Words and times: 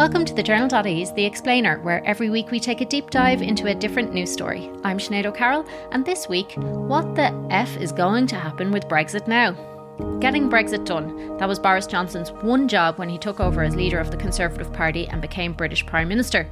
Welcome 0.00 0.24
to 0.24 0.32
the 0.32 0.42
Journal.ie's 0.42 1.12
The 1.12 1.26
Explainer, 1.26 1.78
where 1.80 2.02
every 2.06 2.30
week 2.30 2.50
we 2.50 2.58
take 2.58 2.80
a 2.80 2.86
deep 2.86 3.10
dive 3.10 3.42
into 3.42 3.66
a 3.66 3.74
different 3.74 4.14
news 4.14 4.32
story. 4.32 4.70
I'm 4.82 4.96
Sinéad 4.96 5.26
O'Carroll, 5.26 5.66
and 5.92 6.06
this 6.06 6.26
week, 6.26 6.54
what 6.56 7.14
the 7.16 7.30
F 7.50 7.76
is 7.76 7.92
going 7.92 8.26
to 8.28 8.36
happen 8.36 8.72
with 8.72 8.88
Brexit 8.88 9.28
now? 9.28 9.52
Getting 10.18 10.48
Brexit 10.48 10.86
done. 10.86 11.36
That 11.36 11.48
was 11.48 11.58
Boris 11.58 11.86
Johnson's 11.86 12.32
one 12.32 12.66
job 12.66 12.96
when 12.98 13.10
he 13.10 13.18
took 13.18 13.40
over 13.40 13.62
as 13.62 13.76
leader 13.76 13.98
of 13.98 14.10
the 14.10 14.16
Conservative 14.16 14.72
Party 14.72 15.06
and 15.06 15.20
became 15.20 15.52
British 15.52 15.84
Prime 15.84 16.08
Minister. 16.08 16.48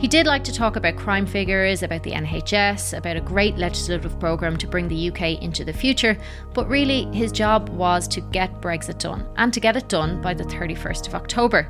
He 0.00 0.08
did 0.08 0.26
like 0.26 0.42
to 0.42 0.52
talk 0.52 0.74
about 0.74 0.96
crime 0.96 1.26
figures, 1.26 1.84
about 1.84 2.02
the 2.02 2.10
NHS, 2.10 2.98
about 2.98 3.16
a 3.16 3.20
great 3.20 3.56
legislative 3.56 4.18
programme 4.18 4.56
to 4.56 4.66
bring 4.66 4.88
the 4.88 5.10
UK 5.10 5.40
into 5.40 5.64
the 5.64 5.72
future, 5.72 6.18
but 6.54 6.68
really 6.68 7.04
his 7.16 7.30
job 7.30 7.68
was 7.68 8.08
to 8.08 8.20
get 8.20 8.60
Brexit 8.60 8.98
done 8.98 9.28
and 9.36 9.54
to 9.54 9.60
get 9.60 9.76
it 9.76 9.88
done 9.88 10.20
by 10.20 10.34
the 10.34 10.42
31st 10.42 11.06
of 11.06 11.14
October. 11.14 11.68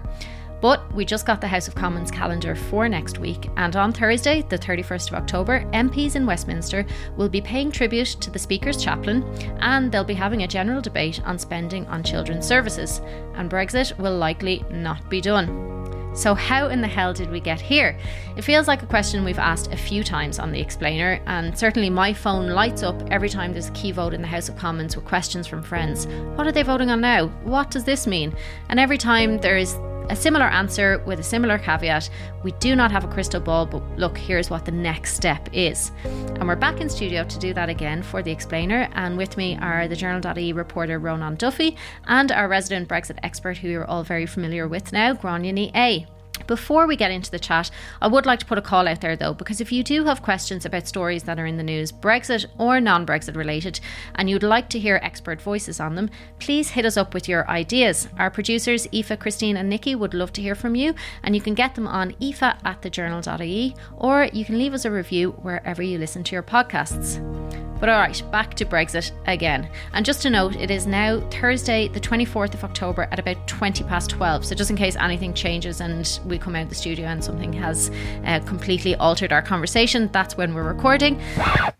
But 0.61 0.93
we 0.95 1.05
just 1.05 1.27
got 1.27 1.41
the 1.41 1.49
House 1.49 1.69
of 1.69 1.75
Commons 1.75 2.11
calendar 2.11 2.55
for 2.55 2.89
next 2.89 3.19
week, 3.19 3.49
and 3.57 3.75
on 3.77 3.93
Thursday, 3.93 4.43
the 4.49 4.59
31st 4.59 5.09
of 5.09 5.15
October, 5.15 5.65
MPs 5.73 6.17
in 6.17 6.27
Westminster 6.27 6.85
will 7.17 7.29
be 7.29 7.41
paying 7.41 7.71
tribute 7.71 8.09
to 8.21 8.31
the 8.31 8.39
Speaker's 8.39 8.83
chaplain 8.83 9.23
and 9.61 9.91
they'll 9.91 10.05
be 10.05 10.15
having 10.15 10.43
a 10.43 10.49
general 10.49 10.81
debate 10.81 11.21
on 11.25 11.39
spending 11.39 11.87
on 11.87 12.03
children's 12.03 12.47
services. 12.47 13.01
And 13.35 13.51
Brexit 13.51 13.97
will 13.99 14.17
likely 14.17 14.65
not 14.71 15.09
be 15.09 15.21
done. 15.21 15.71
So, 16.13 16.35
how 16.35 16.69
in 16.69 16.81
the 16.81 16.89
hell 16.89 17.15
did 17.15 17.31
we 17.31 17.39
get 17.39 17.61
here? 17.61 17.97
It 18.37 18.43
feels 18.43 18.67
like 18.67 18.83
a 18.83 18.87
question 18.87 19.25
we've 19.25 19.39
asked 19.39 19.73
a 19.73 19.77
few 19.77 20.03
times 20.03 20.41
on 20.41 20.51
The 20.51 20.61
Explainer, 20.61 21.23
and 21.27 21.57
certainly 21.57 21.89
my 21.89 22.13
phone 22.13 22.49
lights 22.49 22.83
up 22.83 23.01
every 23.13 23.29
time 23.29 23.53
there's 23.53 23.69
a 23.69 23.73
key 23.73 23.93
vote 23.93 24.13
in 24.13 24.21
the 24.21 24.27
House 24.27 24.49
of 24.49 24.57
Commons 24.57 24.97
with 24.97 25.05
questions 25.05 25.47
from 25.47 25.63
friends. 25.63 26.07
What 26.35 26.49
are 26.49 26.53
they 26.53 26.65
voting 26.65 26.91
on 26.91 27.01
now? 27.01 27.29
What 27.45 27.71
does 27.71 27.85
this 27.85 28.09
mean? 28.09 28.35
And 28.69 28.81
every 28.81 28.99
time 28.99 29.39
there 29.39 29.57
is 29.57 29.79
a 30.11 30.17
similar 30.17 30.47
answer 30.47 31.03
with 31.07 31.21
a 31.21 31.23
similar 31.23 31.59
caveat. 31.59 32.11
We 32.43 32.53
do 32.53 32.75
not 32.75 32.91
have 32.91 33.05
a 33.05 33.09
crystal 33.09 33.41
ball, 33.41 33.67
but 33.67 33.83
look, 33.97 34.19
here's 34.19 34.51
what 34.51 34.65
the 34.65 34.73
next 34.73 35.15
step 35.15 35.49
is. 35.53 35.93
And 36.05 36.47
we're 36.47 36.57
back 36.57 36.81
in 36.81 36.89
studio 36.89 37.25
to 37.25 37.39
do 37.39 37.55
that 37.55 37.69
again 37.69 38.03
for 38.03 38.23
the 38.23 38.31
explainer. 38.31 38.89
And 38.93 39.17
with 39.17 39.37
me 39.37 39.57
are 39.59 39.89
the 39.89 39.97
Journal.ie 39.97 40.53
reporter 40.53 41.01
Rónán 41.01 41.39
Duffy 41.39 41.77
and 42.07 42.33
our 42.33 42.49
resident 42.49 42.89
Brexit 42.89 43.19
expert, 43.23 43.59
who 43.59 43.69
you're 43.69 43.87
all 43.87 44.03
very 44.03 44.27
familiar 44.27 44.67
with 44.69 44.93
now, 44.93 45.15
Ní 45.15 45.73
Aodha. 45.73 46.20
Before 46.47 46.87
we 46.87 46.97
get 46.97 47.11
into 47.11 47.31
the 47.31 47.39
chat, 47.39 47.71
I 48.01 48.09
would 48.09 48.27
like 48.27 48.39
to 48.41 48.47
put 48.47 48.59
a 48.59 48.63
call 48.63 48.89
out 48.89 49.01
there 49.01 49.17
though, 49.17 49.35
because 49.35 49.61
if 49.61 49.73
you 49.73 49.83
do 49.83 50.05
have 50.05 50.23
questions 50.23 50.65
about 50.65 50.87
stories 50.87 51.25
that 51.25 51.39
are 51.39 51.47
in 51.47 51.57
the 51.57 51.63
news, 51.63 51.93
Brexit 51.93 52.47
or 52.59 52.81
non 52.81 53.07
Brexit 53.07 53.37
related, 53.37 53.81
and 54.15 54.29
you'd 54.29 54.43
like 54.43 54.69
to 54.71 54.79
hear 54.79 55.01
expert 55.03 55.41
voices 55.41 55.81
on 55.81 55.95
them, 55.95 56.11
please 56.39 56.71
hit 56.71 56.85
us 56.85 56.97
up 56.97 57.15
with 57.15 57.29
your 57.29 57.49
ideas. 57.49 58.09
Our 58.19 58.31
producers, 58.31 58.87
Aoife, 58.93 59.19
Christine, 59.19 59.57
and 59.57 59.69
Nikki, 59.69 59.95
would 59.95 60.15
love 60.15 60.33
to 60.35 60.43
hear 60.43 60.55
from 60.55 60.75
you, 60.75 60.95
and 61.23 61.35
you 61.35 61.41
can 61.41 61.55
get 61.55 61.75
them 61.75 61.87
on 61.87 62.15
aoife 62.21 62.43
at 62.43 62.83
thejournal.ie, 62.83 63.75
or 63.97 64.29
you 64.33 64.45
can 64.45 64.59
leave 64.59 64.75
us 64.75 64.85
a 64.85 64.91
review 64.91 65.33
wherever 65.43 65.83
you 65.83 65.99
listen 65.99 66.25
to 66.25 66.35
your 66.35 66.43
podcasts. 66.43 67.70
But 67.81 67.89
all 67.89 67.99
right, 67.99 68.23
back 68.31 68.55
to 68.57 68.67
Brexit 68.67 69.11
again. 69.27 69.69
And 69.95 70.05
just 70.05 70.21
to 70.23 70.31
note, 70.31 70.55
it 70.55 70.71
is 70.71 70.87
now 70.87 71.21
Thursday, 71.31 71.89
the 71.89 71.99
24th 71.99 72.53
of 72.53 72.63
October 72.63 73.09
at 73.11 73.19
about 73.19 73.49
20 73.49 73.85
past 73.85 74.11
12. 74.11 74.45
So 74.45 74.55
just 74.55 74.69
in 74.69 74.77
case 74.77 74.97
anything 74.97 75.33
changes 75.33 75.81
and 75.81 76.21
we 76.27 76.39
come 76.39 76.55
out 76.55 76.65
of 76.65 76.69
the 76.69 76.75
studio 76.75 77.07
and 77.07 77.25
something 77.25 77.55
has 77.55 77.91
uh, 78.27 78.41
completely 78.41 78.95
altered 78.97 79.33
our 79.33 79.41
conversation, 79.41 80.11
that's 80.13 80.37
when 80.37 80.55
we're 80.55 80.63
recording. 80.63 81.19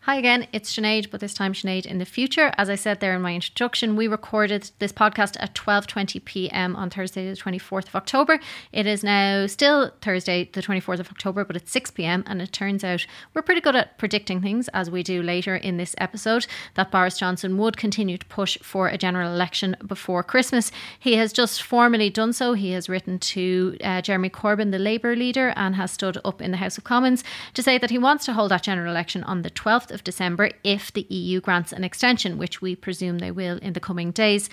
Hi 0.05 0.17
again, 0.17 0.49
it's 0.55 0.75
Sinéad, 0.75 1.11
but 1.11 1.21
this 1.21 1.35
time 1.35 1.53
Sinéad 1.53 1.85
in 1.85 1.99
the 1.99 2.07
future. 2.07 2.53
As 2.57 2.71
I 2.71 2.75
said 2.75 3.01
there 3.01 3.15
in 3.15 3.21
my 3.21 3.35
introduction, 3.35 3.95
we 3.95 4.09
recorded 4.09 4.71
this 4.79 4.93
podcast 4.93 5.37
at 5.39 5.55
12:20 5.55 6.25
p.m. 6.25 6.75
on 6.75 6.89
Thursday, 6.89 7.29
the 7.29 7.37
24th 7.37 7.89
of 7.89 7.95
October. 7.97 8.41
It 8.73 8.87
is 8.87 9.05
now 9.05 9.47
still 9.47 9.93
Thursday, 10.01 10.49
the 10.51 10.63
24th 10.63 11.01
of 11.01 11.11
October, 11.11 11.45
but 11.45 11.57
it's 11.57 11.71
6 11.71 11.91
p.m. 11.91 12.25
and 12.27 12.41
it 12.41 12.53
turns 12.53 12.83
out 12.83 13.07
we're 13.35 13.43
pretty 13.43 13.61
good 13.61 13.77
at 13.77 13.99
predicting 13.99 14.41
things 14.41 14.69
as 14.69 14.91
we 14.91 15.03
do 15.03 15.23
later 15.23 15.55
in 15.55 15.77
this 15.77 15.90
episode 15.99 16.47
that 16.75 16.91
Boris 16.91 17.19
Johnson 17.19 17.59
would 17.59 17.77
continue 17.77 18.19
to 18.19 18.27
push 18.27 18.59
for 18.63 18.89
a 18.89 18.99
general 18.99 19.33
election 19.33 19.77
before 19.87 20.23
Christmas. 20.23 20.73
He 20.99 21.15
has 21.15 21.33
just 21.33 21.63
formally 21.63 22.11
done 22.11 22.33
so. 22.33 22.53
He 22.53 22.73
has 22.73 22.89
written 22.89 23.19
to 23.19 23.77
uh, 23.83 24.03
Jeremy 24.03 24.31
Corbyn, 24.31 24.71
the 24.71 24.79
Labour 24.79 25.17
leader, 25.17 25.53
and 25.57 25.75
has 25.77 25.91
stood 25.91 26.19
up 26.25 26.41
in 26.41 26.51
the 26.51 26.57
House 26.57 26.79
of 26.79 26.85
Commons 26.85 27.25
to 27.55 27.63
say 27.63 27.79
that 27.79 27.91
he 27.91 27.99
wants 27.99 28.25
to 28.27 28.33
hold 28.33 28.51
that 28.51 28.63
general 28.63 28.91
election 28.91 29.25
on 29.25 29.43
the 29.43 29.51
12th 29.51 29.91
of 29.91 30.05
December 30.05 30.51
if 30.65 30.93
the 30.93 31.07
EU 31.09 31.41
grants 31.41 31.73
an 31.73 31.85
extension, 31.85 32.39
which 32.39 32.61
we 32.61 32.77
presume 32.77 33.19
they 33.19 33.31
will 33.31 33.59
in 33.59 33.73
the 33.73 33.81
coming 33.81 34.11
days. 34.11 34.49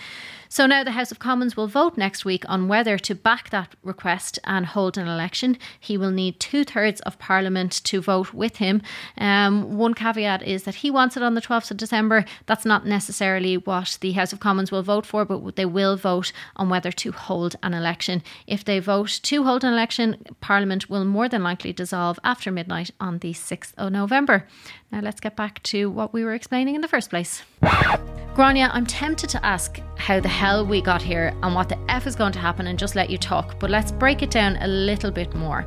So 0.49 0.65
now 0.65 0.83
the 0.83 0.91
House 0.91 1.11
of 1.11 1.19
Commons 1.19 1.57
will 1.57 1.67
vote 1.67 1.97
next 1.97 2.25
week 2.25 2.43
on 2.47 2.67
whether 2.67 2.97
to 2.97 3.15
back 3.15 3.49
that 3.49 3.75
request 3.83 4.39
and 4.43 4.65
hold 4.65 4.97
an 4.97 5.07
election. 5.07 5.57
He 5.79 5.97
will 5.97 6.11
need 6.11 6.39
two 6.39 6.63
thirds 6.63 7.01
of 7.01 7.19
Parliament 7.19 7.83
to 7.85 8.01
vote 8.01 8.33
with 8.33 8.57
him. 8.57 8.81
Um, 9.17 9.77
one 9.77 9.93
caveat 9.93 10.43
is 10.43 10.63
that 10.63 10.75
he 10.75 10.91
wants 10.91 11.17
it 11.17 11.23
on 11.23 11.33
the 11.33 11.41
12th 11.41 11.71
of 11.71 11.77
December. 11.77 12.25
That's 12.45 12.65
not 12.65 12.85
necessarily 12.85 13.57
what 13.57 13.97
the 14.01 14.13
House 14.13 14.33
of 14.33 14.39
Commons 14.39 14.71
will 14.71 14.83
vote 14.83 15.05
for, 15.05 15.25
but 15.25 15.55
they 15.55 15.65
will 15.65 15.97
vote 15.97 16.31
on 16.55 16.69
whether 16.69 16.91
to 16.91 17.11
hold 17.11 17.55
an 17.63 17.73
election. 17.73 18.23
If 18.45 18.63
they 18.63 18.79
vote 18.79 19.19
to 19.23 19.43
hold 19.43 19.63
an 19.63 19.73
election, 19.73 20.23
Parliament 20.41 20.89
will 20.89 21.05
more 21.05 21.29
than 21.29 21.43
likely 21.43 21.73
dissolve 21.73 22.19
after 22.23 22.51
midnight 22.51 22.91
on 22.99 23.19
the 23.19 23.33
6th 23.33 23.73
of 23.77 23.91
November. 23.91 24.47
Now 24.91 25.01
let's 25.01 25.19
get 25.19 25.35
back 25.35 25.61
to 25.63 25.89
what 25.89 26.13
we 26.13 26.23
were 26.23 26.33
explaining 26.33 26.75
in 26.75 26.81
the 26.81 26.87
first 26.87 27.09
place. 27.09 27.43
Gráinne, 28.37 28.69
I'm 28.71 28.85
tempted 28.85 29.31
to 29.31 29.43
ask 29.43 29.81
how 29.95 30.19
the 30.19 30.27
hell 30.29 30.63
we 30.63 30.79
got 30.79 31.01
here 31.01 31.35
and 31.41 31.55
what 31.55 31.69
the 31.69 31.79
F 31.89 32.05
is 32.05 32.15
going 32.15 32.33
to 32.33 32.39
happen 32.39 32.67
and 32.67 32.77
just 32.77 32.93
let 32.93 33.09
you 33.09 33.17
talk, 33.17 33.57
but 33.57 33.71
let's 33.71 33.91
break 33.91 34.21
it 34.21 34.29
down 34.29 34.57
a 34.57 34.67
little 34.67 35.09
bit 35.09 35.33
more. 35.33 35.65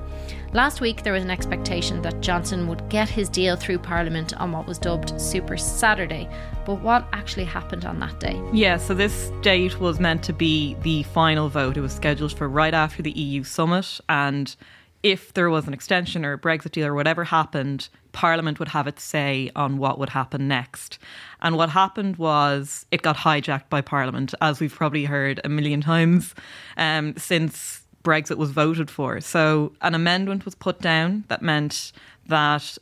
Last 0.53 0.81
week, 0.81 1.03
there 1.03 1.13
was 1.13 1.25
an 1.25 1.33
expectation 1.33 2.01
that 2.03 2.21
Johnson 2.21 2.69
would 2.69 2.89
get 2.89 3.09
his 3.09 3.29
deal 3.29 3.57
through 3.57 3.79
Parliament 3.81 4.41
on 4.41 4.53
what 4.53 4.69
was 4.69 4.79
dubbed 4.79 5.21
Super 5.21 5.57
Saturday. 5.57 6.29
But 6.65 6.81
what 6.81 7.09
actually 7.13 7.43
happened 7.43 7.85
on 7.85 7.99
that 7.99 8.21
day? 8.21 8.41
Yeah, 8.53 8.77
so 8.77 8.95
this 8.95 9.33
date 9.43 9.81
was 9.81 9.99
meant 9.99 10.23
to 10.23 10.33
be 10.33 10.77
the 10.83 11.03
final 11.03 11.49
vote. 11.49 11.77
It 11.77 11.81
was 11.81 11.93
scheduled 11.93 12.33
for 12.39 12.49
right 12.49 12.73
after 12.73 13.03
the 13.03 13.11
EU 13.11 13.43
summit. 13.43 13.99
And 14.09 14.55
if 15.03 15.33
there 15.35 15.49
was 15.49 15.67
an 15.67 15.73
extension 15.73 16.25
or 16.25 16.35
a 16.35 16.39
Brexit 16.39 16.73
deal 16.73 16.87
or 16.87 16.95
whatever 16.95 17.25
happened, 17.25 17.89
Parliament 18.13 18.59
would 18.59 18.69
have 18.69 18.87
its 18.87 19.03
say 19.03 19.51
on 19.57 19.79
what 19.79 19.99
would 19.99 20.11
happen 20.11 20.47
next. 20.47 20.99
And 21.41 21.57
what 21.57 21.71
happened 21.71 22.17
was 22.17 22.87
it 22.91 23.03
got 23.03 23.17
hijacked 23.17 23.69
by 23.71 23.81
Parliament, 23.81 24.35
as 24.41 24.61
we've 24.61 24.75
probably 24.75 25.05
heard 25.05 25.41
a 25.45 25.49
million 25.49 25.81
times 25.81 26.35
um, 26.77 27.17
since 27.17 27.83
Brexit 28.05 28.37
was 28.37 28.51
voted 28.51 28.91
for. 28.91 29.21
So 29.21 29.73
an 29.81 29.95
amendment 29.95 30.45
was 30.45 30.55
put 30.55 30.81
down 30.81 31.25
that 31.29 31.43
meant 31.43 31.93
that 32.27 32.77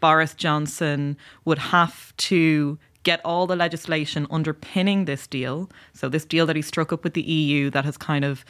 Boris 0.00 0.34
Johnson 0.34 1.16
would 1.44 1.58
have 1.58 2.16
to 2.16 2.78
get 3.02 3.20
all 3.24 3.46
the 3.46 3.56
legislation 3.56 4.26
underpinning 4.30 5.04
this 5.04 5.26
deal. 5.26 5.70
So, 5.94 6.08
this 6.08 6.24
deal 6.24 6.46
that 6.46 6.56
he 6.56 6.62
struck 6.62 6.92
up 6.92 7.04
with 7.04 7.14
the 7.14 7.22
EU 7.22 7.70
that 7.70 7.84
has 7.84 7.96
kind 7.96 8.24
of 8.24 8.44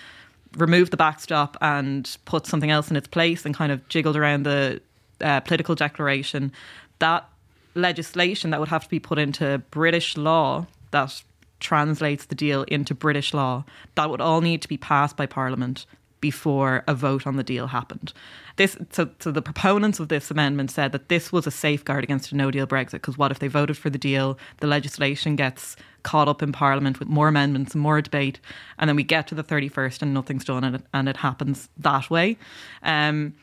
removed 0.60 0.92
the 0.92 0.96
backstop 0.96 1.56
and 1.60 2.16
put 2.24 2.46
something 2.46 2.70
else 2.70 2.90
in 2.90 2.96
its 2.96 3.08
place 3.08 3.44
and 3.44 3.54
kind 3.54 3.72
of 3.72 3.86
jiggled 3.88 4.16
around 4.16 4.44
the 4.44 4.80
uh, 5.20 5.40
political 5.40 5.74
declaration, 5.74 6.52
that 6.98 7.28
legislation 7.74 8.50
that 8.50 8.60
would 8.60 8.68
have 8.68 8.84
to 8.84 8.90
be 8.90 8.98
put 8.98 9.18
into 9.18 9.62
British 9.70 10.16
law 10.16 10.66
that 10.90 11.22
translates 11.60 12.26
the 12.26 12.34
deal 12.34 12.62
into 12.64 12.94
British 12.94 13.34
law, 13.34 13.64
that 13.94 14.10
would 14.10 14.20
all 14.20 14.40
need 14.40 14.62
to 14.62 14.68
be 14.68 14.76
passed 14.76 15.16
by 15.16 15.26
Parliament 15.26 15.86
before 16.20 16.84
a 16.86 16.94
vote 16.94 17.26
on 17.26 17.36
the 17.36 17.42
deal 17.42 17.68
happened. 17.68 18.12
This 18.56 18.76
so 18.90 19.10
so 19.18 19.30
the 19.30 19.42
proponents 19.42 20.00
of 20.00 20.08
this 20.08 20.30
amendment 20.30 20.70
said 20.70 20.92
that 20.92 21.08
this 21.08 21.32
was 21.32 21.46
a 21.46 21.50
safeguard 21.50 22.04
against 22.04 22.32
a 22.32 22.36
no 22.36 22.50
deal 22.50 22.66
Brexit 22.66 22.92
because 22.92 23.18
what 23.18 23.30
if 23.30 23.38
they 23.38 23.48
voted 23.48 23.76
for 23.76 23.90
the 23.90 23.98
deal, 23.98 24.38
the 24.58 24.66
legislation 24.66 25.36
gets 25.36 25.76
caught 26.02 26.28
up 26.28 26.42
in 26.42 26.52
Parliament 26.52 26.98
with 26.98 27.08
more 27.08 27.28
amendments 27.28 27.74
and 27.74 27.82
more 27.82 28.00
debate, 28.00 28.40
and 28.78 28.88
then 28.88 28.96
we 28.96 29.02
get 29.02 29.26
to 29.28 29.34
the 29.34 29.44
31st 29.44 30.02
and 30.02 30.14
nothing's 30.14 30.44
done 30.44 30.64
and 30.64 30.76
it, 30.76 30.82
and 30.94 31.08
it 31.08 31.18
happens 31.18 31.68
that 31.76 32.08
way. 32.10 32.36
Um, 32.82 33.34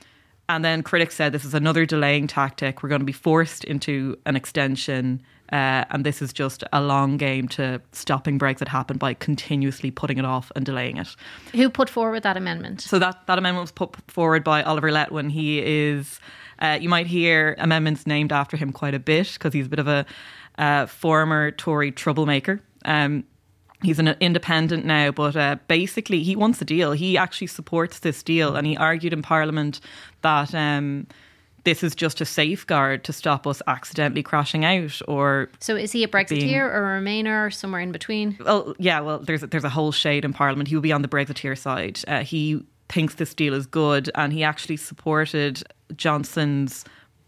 and 0.47 0.63
then 0.63 0.83
critics 0.83 1.15
said 1.15 1.31
this 1.31 1.45
is 1.45 1.53
another 1.53 1.85
delaying 1.85 2.27
tactic. 2.27 2.83
We're 2.83 2.89
going 2.89 3.01
to 3.01 3.05
be 3.05 3.11
forced 3.11 3.63
into 3.63 4.17
an 4.25 4.35
extension. 4.35 5.21
Uh, 5.51 5.85
and 5.91 6.03
this 6.03 6.21
is 6.21 6.33
just 6.33 6.63
a 6.73 6.81
long 6.81 7.17
game 7.17 7.47
to 7.47 7.79
stopping 7.91 8.39
Brexit 8.39 8.67
happen 8.67 8.97
by 8.97 9.13
continuously 9.13 9.91
putting 9.91 10.17
it 10.17 10.25
off 10.25 10.51
and 10.55 10.65
delaying 10.65 10.97
it. 10.97 11.15
Who 11.53 11.69
put 11.69 11.89
forward 11.89 12.23
that 12.23 12.35
amendment? 12.35 12.81
So 12.81 12.97
that, 12.99 13.27
that 13.27 13.37
amendment 13.37 13.63
was 13.63 13.71
put 13.71 13.95
forward 14.09 14.43
by 14.43 14.63
Oliver 14.63 14.89
Letwin. 14.89 15.31
He 15.31 15.61
is, 15.61 16.19
uh, 16.59 16.79
you 16.81 16.89
might 16.89 17.05
hear 17.05 17.55
amendments 17.59 18.07
named 18.07 18.31
after 18.31 18.57
him 18.57 18.71
quite 18.71 18.95
a 18.95 18.99
bit 18.99 19.33
because 19.33 19.53
he's 19.53 19.67
a 19.67 19.69
bit 19.69 19.79
of 19.79 19.87
a 19.87 20.05
uh, 20.57 20.87
former 20.87 21.51
Tory 21.51 21.91
troublemaker. 21.91 22.61
Um, 22.85 23.23
He's 23.85 23.99
an 23.99 24.09
independent 24.19 24.85
now, 24.85 25.11
but 25.11 25.35
uh, 25.35 25.57
basically 25.67 26.23
he 26.23 26.35
wants 26.35 26.59
the 26.59 26.65
deal. 26.65 26.91
He 26.91 27.17
actually 27.17 27.47
supports 27.47 27.99
this 27.99 28.23
deal, 28.23 28.55
and 28.55 28.65
he 28.65 28.75
argued 28.75 29.13
in 29.13 29.21
Parliament 29.21 29.79
that 30.21 30.53
um, 30.55 31.07
this 31.65 31.83
is 31.83 31.93
just 31.93 32.21
a 32.21 32.25
safeguard 32.25 33.03
to 33.03 33.13
stop 33.13 33.45
us 33.45 33.61
accidentally 33.67 34.23
crashing 34.23 34.65
out. 34.65 34.99
Or 35.07 35.49
so, 35.59 35.75
is 35.75 35.91
he 35.91 36.03
a 36.03 36.07
Brexiteer 36.07 36.29
being, 36.29 36.59
or 36.59 36.97
a 36.97 37.01
Remainer 37.01 37.47
or 37.47 37.51
somewhere 37.51 37.81
in 37.81 37.91
between? 37.91 38.37
Well, 38.43 38.75
yeah. 38.79 39.01
Well, 39.01 39.19
there's 39.19 39.41
there's 39.41 39.63
a 39.63 39.69
whole 39.69 39.91
shade 39.91 40.25
in 40.25 40.33
Parliament. 40.33 40.69
He 40.69 40.75
will 40.75 40.81
be 40.81 40.93
on 40.93 41.01
the 41.01 41.07
Brexiteer 41.07 41.57
side. 41.57 41.99
Uh, 42.07 42.23
he 42.23 42.65
thinks 42.89 43.15
this 43.15 43.33
deal 43.33 43.53
is 43.53 43.65
good, 43.65 44.09
and 44.15 44.31
he 44.31 44.43
actually 44.43 44.77
supported 44.77 45.63
Johnson's 45.95 46.85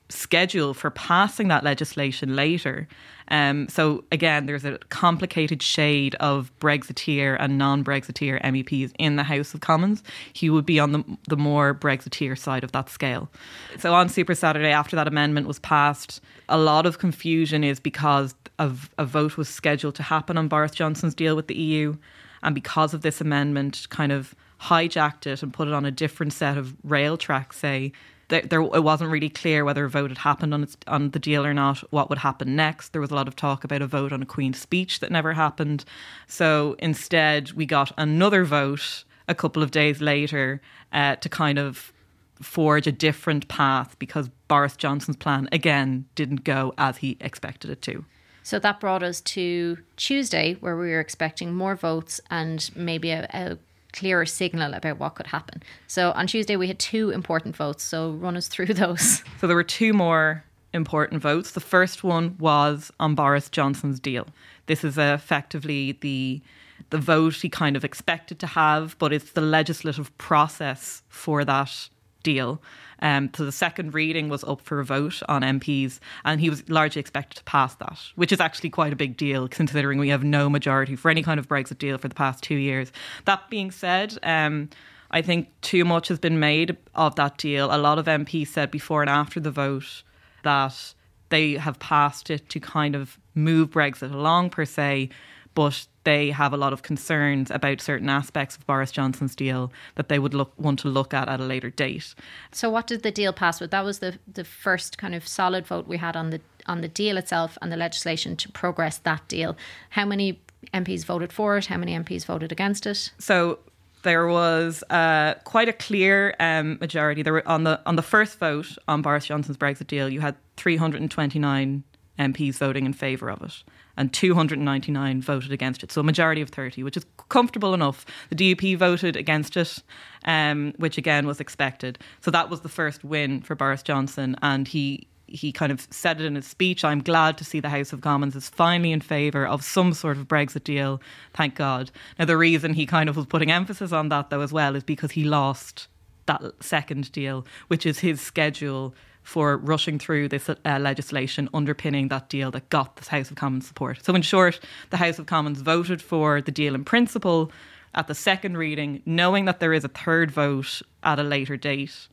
schedule 0.09 0.73
for 0.73 0.89
passing 0.89 1.49
that 1.49 1.63
legislation 1.63 2.35
later. 2.35 2.87
Um, 3.29 3.67
so 3.67 4.03
again, 4.11 4.45
there's 4.45 4.65
a 4.65 4.77
complicated 4.89 5.61
shade 5.61 6.15
of 6.15 6.51
Brexiteer 6.59 7.37
and 7.39 7.57
non-Brexiteer 7.57 8.41
MEPs 8.41 8.91
in 8.97 9.15
the 9.15 9.23
House 9.23 9.53
of 9.53 9.61
Commons. 9.61 10.03
He 10.33 10.49
would 10.49 10.65
be 10.65 10.79
on 10.79 10.91
the, 10.91 11.03
the 11.27 11.37
more 11.37 11.73
Brexiteer 11.73 12.37
side 12.37 12.63
of 12.63 12.71
that 12.71 12.89
scale. 12.89 13.29
So 13.77 13.93
on 13.93 14.09
Super 14.09 14.35
Saturday, 14.35 14.71
after 14.71 14.95
that 14.95 15.07
amendment 15.07 15.47
was 15.47 15.59
passed, 15.59 16.21
a 16.49 16.57
lot 16.57 16.85
of 16.85 16.99
confusion 16.99 17.63
is 17.63 17.79
because 17.79 18.35
of 18.59 18.89
a 18.97 19.05
vote 19.05 19.37
was 19.37 19.49
scheduled 19.49 19.95
to 19.95 20.03
happen 20.03 20.37
on 20.37 20.47
Boris 20.47 20.71
Johnson's 20.71 21.13
deal 21.13 21.35
with 21.35 21.47
the 21.47 21.55
EU, 21.55 21.95
and 22.41 22.55
because 22.55 22.93
of 22.93 23.01
this 23.01 23.21
amendment, 23.21 23.87
kind 23.89 24.11
of 24.11 24.35
hijacked 24.61 25.27
it 25.27 25.43
and 25.43 25.53
put 25.53 25.67
it 25.67 25.73
on 25.73 25.85
a 25.85 25.91
different 25.91 26.33
set 26.33 26.57
of 26.57 26.75
rail 26.83 27.17
tracks, 27.17 27.57
say 27.57 27.91
there, 28.29 28.41
there, 28.41 28.61
it 28.61 28.83
wasn't 28.83 29.09
really 29.09 29.29
clear 29.29 29.63
whether 29.63 29.85
a 29.85 29.89
vote 29.89 30.11
had 30.11 30.19
happened 30.19 30.53
on 30.53 30.63
its, 30.63 30.77
on 30.87 31.11
the 31.11 31.19
deal 31.19 31.45
or 31.45 31.53
not. 31.53 31.79
What 31.91 32.09
would 32.09 32.19
happen 32.19 32.55
next? 32.55 32.89
There 32.91 33.01
was 33.01 33.11
a 33.11 33.15
lot 33.15 33.27
of 33.27 33.35
talk 33.35 33.63
about 33.63 33.81
a 33.81 33.87
vote 33.87 34.11
on 34.11 34.21
a 34.21 34.25
Queen's 34.25 34.59
speech 34.59 34.99
that 34.99 35.11
never 35.11 35.33
happened. 35.33 35.85
So 36.27 36.75
instead, 36.79 37.53
we 37.53 37.65
got 37.65 37.91
another 37.97 38.43
vote 38.43 39.05
a 39.27 39.35
couple 39.35 39.63
of 39.63 39.71
days 39.71 40.01
later 40.01 40.61
uh, 40.91 41.15
to 41.17 41.29
kind 41.29 41.57
of 41.57 41.93
forge 42.41 42.85
a 42.85 42.91
different 42.91 43.47
path 43.47 43.97
because 43.99 44.29
Boris 44.47 44.77
Johnson's 44.77 45.17
plan 45.17 45.49
again 45.51 46.05
didn't 46.15 46.43
go 46.43 46.73
as 46.77 46.97
he 46.97 47.17
expected 47.19 47.69
it 47.69 47.81
to. 47.83 48.05
So 48.43 48.59
that 48.59 48.79
brought 48.79 49.03
us 49.03 49.19
to 49.21 49.77
Tuesday, 49.97 50.53
where 50.61 50.77
we 50.77 50.91
were 50.91 51.01
expecting 51.01 51.53
more 51.53 51.75
votes 51.75 52.21
and 52.29 52.69
maybe 52.75 53.11
a, 53.11 53.27
a 53.33 53.57
clearer 53.93 54.25
signal 54.25 54.73
about 54.73 54.99
what 54.99 55.15
could 55.15 55.27
happen. 55.27 55.63
So 55.87 56.11
on 56.11 56.27
Tuesday, 56.27 56.55
we 56.55 56.67
had 56.67 56.79
two 56.79 57.09
important 57.09 57.55
votes. 57.55 57.83
So 57.83 58.11
run 58.11 58.37
us 58.37 58.47
through 58.47 58.65
those. 58.73 59.23
So 59.39 59.47
there 59.47 59.55
were 59.55 59.63
two 59.63 59.93
more 59.93 60.43
important 60.73 61.21
votes. 61.21 61.51
The 61.51 61.59
first 61.59 62.03
one 62.03 62.35
was 62.39 62.91
on 62.99 63.15
Boris 63.15 63.49
Johnson's 63.49 63.99
deal. 63.99 64.27
This 64.67 64.83
is 64.83 64.97
effectively 64.97 65.93
the 65.93 66.41
the 66.89 66.97
vote 66.99 67.35
he 67.35 67.49
kind 67.49 67.75
of 67.75 67.83
expected 67.83 68.39
to 68.39 68.47
have, 68.47 68.95
but 68.99 69.11
it's 69.11 69.31
the 69.31 69.41
legislative 69.41 70.15
process 70.17 71.01
for 71.09 71.43
that 71.43 71.89
deal. 72.27 72.61
Um, 73.01 73.29
so 73.33 73.45
the 73.45 73.53
second 73.53 73.93
reading 73.93 74.27
was 74.27 74.43
up 74.43 74.59
for 74.59 74.79
a 74.79 74.85
vote 74.85 75.21
on 75.29 75.41
MPs, 75.43 75.99
and 76.25 76.41
he 76.41 76.49
was 76.49 76.67
largely 76.67 76.99
expected 76.99 77.37
to 77.37 77.43
pass 77.45 77.75
that, 77.75 77.99
which 78.15 78.33
is 78.33 78.41
actually 78.41 78.69
quite 78.69 78.91
a 78.91 78.97
big 78.97 79.15
deal 79.15 79.47
considering 79.47 79.97
we 79.97 80.09
have 80.09 80.23
no 80.25 80.49
majority 80.49 80.95
for 80.97 81.09
any 81.09 81.23
kind 81.23 81.39
of 81.39 81.47
Brexit 81.47 81.77
deal 81.77 81.97
for 81.97 82.09
the 82.09 82.15
past 82.15 82.43
two 82.43 82.55
years. 82.55 82.91
That 83.23 83.49
being 83.49 83.71
said, 83.71 84.17
um, 84.23 84.69
I 85.09 85.21
think 85.21 85.47
too 85.61 85.85
much 85.85 86.09
has 86.09 86.19
been 86.19 86.39
made 86.39 86.75
of 86.95 87.15
that 87.15 87.37
deal. 87.37 87.73
A 87.73 87.77
lot 87.77 87.97
of 87.97 88.07
MPs 88.07 88.47
said 88.47 88.71
before 88.71 89.01
and 89.01 89.09
after 89.09 89.39
the 89.39 89.51
vote 89.51 90.03
that 90.43 90.93
they 91.29 91.53
have 91.53 91.79
passed 91.79 92.29
it 92.29 92.49
to 92.49 92.59
kind 92.59 92.93
of 92.93 93.17
move 93.35 93.69
Brexit 93.69 94.13
along, 94.13 94.49
per 94.49 94.65
se, 94.65 95.09
but 95.53 95.87
they 96.07 96.31
have 96.31 96.53
a 96.53 96.57
lot 96.57 96.71
of 96.71 96.83
concerns 96.83 97.51
about 97.51 97.81
certain 97.81 98.07
aspects 98.07 98.55
of 98.55 98.65
Boris 98.65 98.93
Johnson's 98.93 99.35
deal 99.35 99.73
that 99.95 100.07
they 100.07 100.19
would 100.19 100.33
look, 100.33 100.53
want 100.57 100.79
to 100.79 100.87
look 100.87 101.13
at 101.13 101.27
at 101.27 101.41
a 101.41 101.43
later 101.43 101.69
date. 101.69 102.15
So, 102.53 102.69
what 102.69 102.87
did 102.87 103.03
the 103.03 103.11
deal 103.11 103.33
pass 103.33 103.59
with? 103.59 103.71
That 103.71 103.83
was 103.83 103.99
the 103.99 104.17
the 104.25 104.45
first 104.45 104.97
kind 104.97 105.13
of 105.13 105.27
solid 105.27 105.67
vote 105.67 105.85
we 105.85 105.97
had 105.97 106.15
on 106.15 106.29
the 106.29 106.39
on 106.65 106.79
the 106.79 106.87
deal 106.87 107.17
itself 107.17 107.57
and 107.61 107.73
the 107.73 107.75
legislation 107.75 108.37
to 108.37 108.49
progress 108.49 108.99
that 108.99 109.27
deal. 109.27 109.57
How 109.89 110.05
many 110.05 110.39
MPs 110.73 111.03
voted 111.03 111.33
for 111.33 111.57
it? 111.57 111.65
How 111.65 111.75
many 111.75 111.93
MPs 111.93 112.23
voted 112.25 112.53
against 112.53 112.85
it? 112.85 113.11
So 113.19 113.59
there 114.03 114.27
was 114.27 114.85
uh, 114.89 115.33
quite 115.43 115.67
a 115.67 115.73
clear 115.73 116.35
um, 116.39 116.77
majority. 116.79 117.21
There 117.21 117.33
were 117.33 117.45
on 117.45 117.65
the 117.65 117.81
on 117.85 117.97
the 117.97 118.01
first 118.01 118.39
vote 118.39 118.77
on 118.87 119.01
Boris 119.01 119.25
Johnson's 119.25 119.57
Brexit 119.57 119.87
deal, 119.87 120.07
you 120.07 120.21
had 120.21 120.37
329 120.55 121.83
MPs 122.17 122.55
voting 122.55 122.85
in 122.85 122.93
favour 122.93 123.29
of 123.29 123.41
it 123.41 123.63
and 123.97 124.13
299 124.13 125.21
voted 125.21 125.51
against 125.51 125.83
it. 125.83 125.91
So 125.91 126.01
a 126.01 126.03
majority 126.03 126.41
of 126.41 126.49
30, 126.49 126.83
which 126.83 126.95
is 126.95 127.05
comfortable 127.29 127.73
enough. 127.73 128.05
The 128.29 128.35
DUP 128.35 128.77
voted 128.77 129.15
against 129.15 129.57
it, 129.57 129.81
um, 130.25 130.73
which 130.77 130.97
again 130.97 131.27
was 131.27 131.39
expected. 131.39 131.99
So 132.21 132.31
that 132.31 132.49
was 132.49 132.61
the 132.61 132.69
first 132.69 133.03
win 133.03 133.41
for 133.41 133.55
Boris 133.55 133.83
Johnson, 133.83 134.35
and 134.41 134.67
he 134.67 135.07
he 135.29 135.51
kind 135.51 135.73
of 135.73 135.85
said 135.91 136.21
it 136.21 136.25
in 136.25 136.35
his 136.35 136.47
speech. 136.47 136.85
I'm 136.85 137.01
glad 137.01 137.37
to 137.37 137.43
see 137.43 137.59
the 137.59 137.67
House 137.67 137.91
of 137.91 137.99
Commons 137.99 138.33
is 138.33 138.47
finally 138.47 138.93
in 138.93 139.01
favour 139.01 139.45
of 139.45 139.61
some 139.61 139.93
sort 139.93 140.15
of 140.15 140.25
Brexit 140.25 140.63
deal. 140.63 141.01
Thank 141.33 141.55
God. 141.55 141.91
Now 142.17 142.23
the 142.23 142.37
reason 142.37 142.73
he 142.73 142.85
kind 142.85 143.09
of 143.09 143.17
was 143.17 143.25
putting 143.25 143.51
emphasis 143.51 143.91
on 143.91 144.07
that 144.07 144.29
though 144.29 144.39
as 144.39 144.53
well 144.53 144.77
is 144.77 144.83
because 144.83 145.11
he 145.11 145.25
lost 145.25 145.89
that 146.27 146.41
second 146.61 147.11
deal, 147.11 147.45
which 147.67 147.85
is 147.85 147.99
his 147.99 148.21
schedule 148.21 148.95
for 149.27 149.57
rushing 149.57 149.99
through 149.99 150.29
this 150.29 150.49
uh, 150.49 150.55
legislation 150.79 151.49
underpinning 151.53 152.07
that 152.07 152.29
deal 152.29 152.49
that 152.49 152.69
got 152.69 152.95
the 152.95 153.09
House 153.09 153.29
of 153.29 153.35
Commons 153.35 153.67
support. 153.67 153.99
So, 154.01 154.15
in 154.15 154.21
short, 154.21 154.57
the 154.89 154.95
House 154.95 155.19
of 155.19 155.25
Commons 155.25 155.59
voted 155.59 156.01
for 156.01 156.39
the 156.39 156.49
deal 156.49 156.73
in 156.73 156.85
principle 156.85 157.51
at 157.93 158.07
the 158.07 158.15
second 158.15 158.55
reading, 158.55 159.01
knowing 159.05 159.43
that 159.43 159.59
there 159.59 159.73
is 159.73 159.83
a 159.83 159.89
third 159.89 160.31
vote 160.31 160.81
at 161.03 161.19
a 161.19 161.23
later 161.23 161.57
date, 161.57 162.07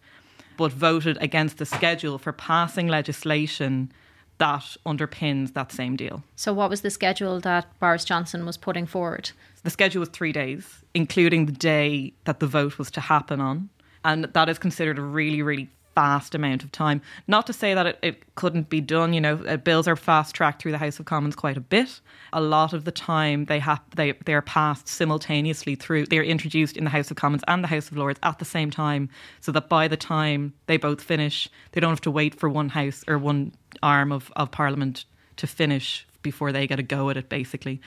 but 0.57 0.73
voted 0.73 1.17
against 1.21 1.59
the 1.59 1.65
schedule 1.65 2.19
for 2.19 2.33
passing 2.33 2.89
legislation 2.89 3.93
that 4.39 4.77
underpins 4.85 5.55
that 5.55 5.71
same 5.71 5.95
deal. 5.95 6.25
So, 6.35 6.53
what 6.53 6.69
was 6.69 6.81
the 6.81 6.91
schedule 6.91 7.39
that 7.43 7.79
Boris 7.79 8.05
Johnson 8.05 8.45
was 8.45 8.57
putting 8.57 8.87
forward? 8.87 9.31
The 9.63 9.71
schedule 9.71 10.01
was 10.01 10.09
three 10.09 10.33
days, 10.33 10.83
including 10.95 11.47
the 11.47 11.53
day 11.53 12.13
that 12.25 12.41
the 12.41 12.49
vote 12.49 12.77
was 12.77 12.91
to 12.91 13.01
happen 13.01 13.41
on. 13.41 13.69
And 14.05 14.25
that 14.25 14.49
is 14.49 14.59
considered 14.59 14.99
a 14.99 15.03
really, 15.03 15.43
really 15.43 15.71
vast 15.95 16.35
amount 16.35 16.65
of 16.65 16.73
time. 16.73 17.01
Not 17.27 17.47
to 17.47 17.53
say 17.53 17.75
that 17.75 17.87
it, 17.87 17.99
it 18.03 18.35
couldn't 18.35 18.69
be 18.69 18.81
done. 18.81 19.13
You 19.13 19.21
know, 19.21 19.37
uh, 19.47 19.57
bills 19.57 19.89
are 19.89 19.97
fast 19.97 20.35
tracked 20.35 20.63
through 20.63 20.73
the 20.73 20.79
House 20.79 20.99
of 20.99 21.07
Commons 21.07 21.37
quite 21.37 21.57
a 21.57 21.61
bit. 21.61 22.01
A 22.33 22.41
lot 22.41 22.73
of 22.73 22.85
the 22.85 22.93
time, 22.93 23.45
they 23.47 23.59
have 23.61 23.81
they 23.95 24.13
they 24.25 24.35
are 24.35 24.43
passed 24.43 24.89
simultaneously 24.89 25.75
through. 25.75 26.07
They 26.07 26.19
are 26.19 26.25
introduced 26.25 26.77
in 26.77 26.85
the 26.85 26.91
House 26.91 27.11
of 27.11 27.17
Commons 27.17 27.43
and 27.49 27.63
the 27.63 27.69
House 27.69 27.91
of 27.91 27.97
Lords 27.97 28.19
at 28.23 28.39
the 28.39 28.45
same 28.45 28.71
time, 28.71 29.09
so 29.41 29.53
that 29.53 29.69
by 29.69 29.89
the 29.89 29.97
time 29.97 30.55
they 30.67 30.77
both 30.77 31.01
finish, 31.01 31.49
they 31.73 31.81
don't 31.81 31.91
have 31.91 32.01
to 32.03 32.11
wait 32.11 32.35
for 32.35 32.49
one 32.49 32.71
house 32.71 33.05
or 33.07 33.19
one 33.19 33.53
arm 33.83 34.13
of 34.13 34.33
of 34.37 34.51
Parliament 34.51 35.05
to 35.37 35.47
finish 35.47 36.07
before 36.23 36.53
they 36.53 36.67
get 36.67 36.79
a 36.79 36.83
go 36.83 37.11
at 37.11 37.17
it, 37.17 37.29
basically. 37.29 37.81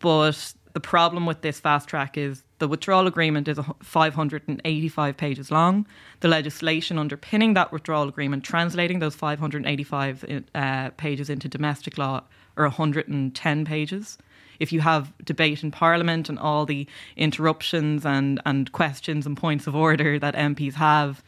But 0.00 0.54
the 0.72 0.80
problem 0.80 1.26
with 1.26 1.42
this 1.42 1.60
fast 1.60 1.88
track 1.88 2.16
is 2.16 2.44
the 2.58 2.68
withdrawal 2.68 3.06
agreement 3.06 3.48
is 3.48 3.58
585 3.82 5.16
pages 5.16 5.50
long. 5.50 5.86
The 6.20 6.28
legislation 6.28 6.98
underpinning 6.98 7.54
that 7.54 7.72
withdrawal 7.72 8.08
agreement, 8.08 8.44
translating 8.44 8.98
those 8.98 9.14
585 9.14 10.42
uh, 10.54 10.90
pages 10.90 11.28
into 11.28 11.48
domestic 11.48 11.98
law, 11.98 12.22
are 12.56 12.64
110 12.64 13.64
pages. 13.64 14.18
If 14.60 14.72
you 14.72 14.80
have 14.80 15.12
debate 15.24 15.62
in 15.62 15.70
Parliament 15.70 16.28
and 16.28 16.38
all 16.38 16.64
the 16.64 16.86
interruptions 17.16 18.06
and, 18.06 18.40
and 18.46 18.70
questions 18.72 19.26
and 19.26 19.36
points 19.36 19.66
of 19.66 19.74
order 19.74 20.18
that 20.18 20.34
MPs 20.34 20.74
have 20.74 21.22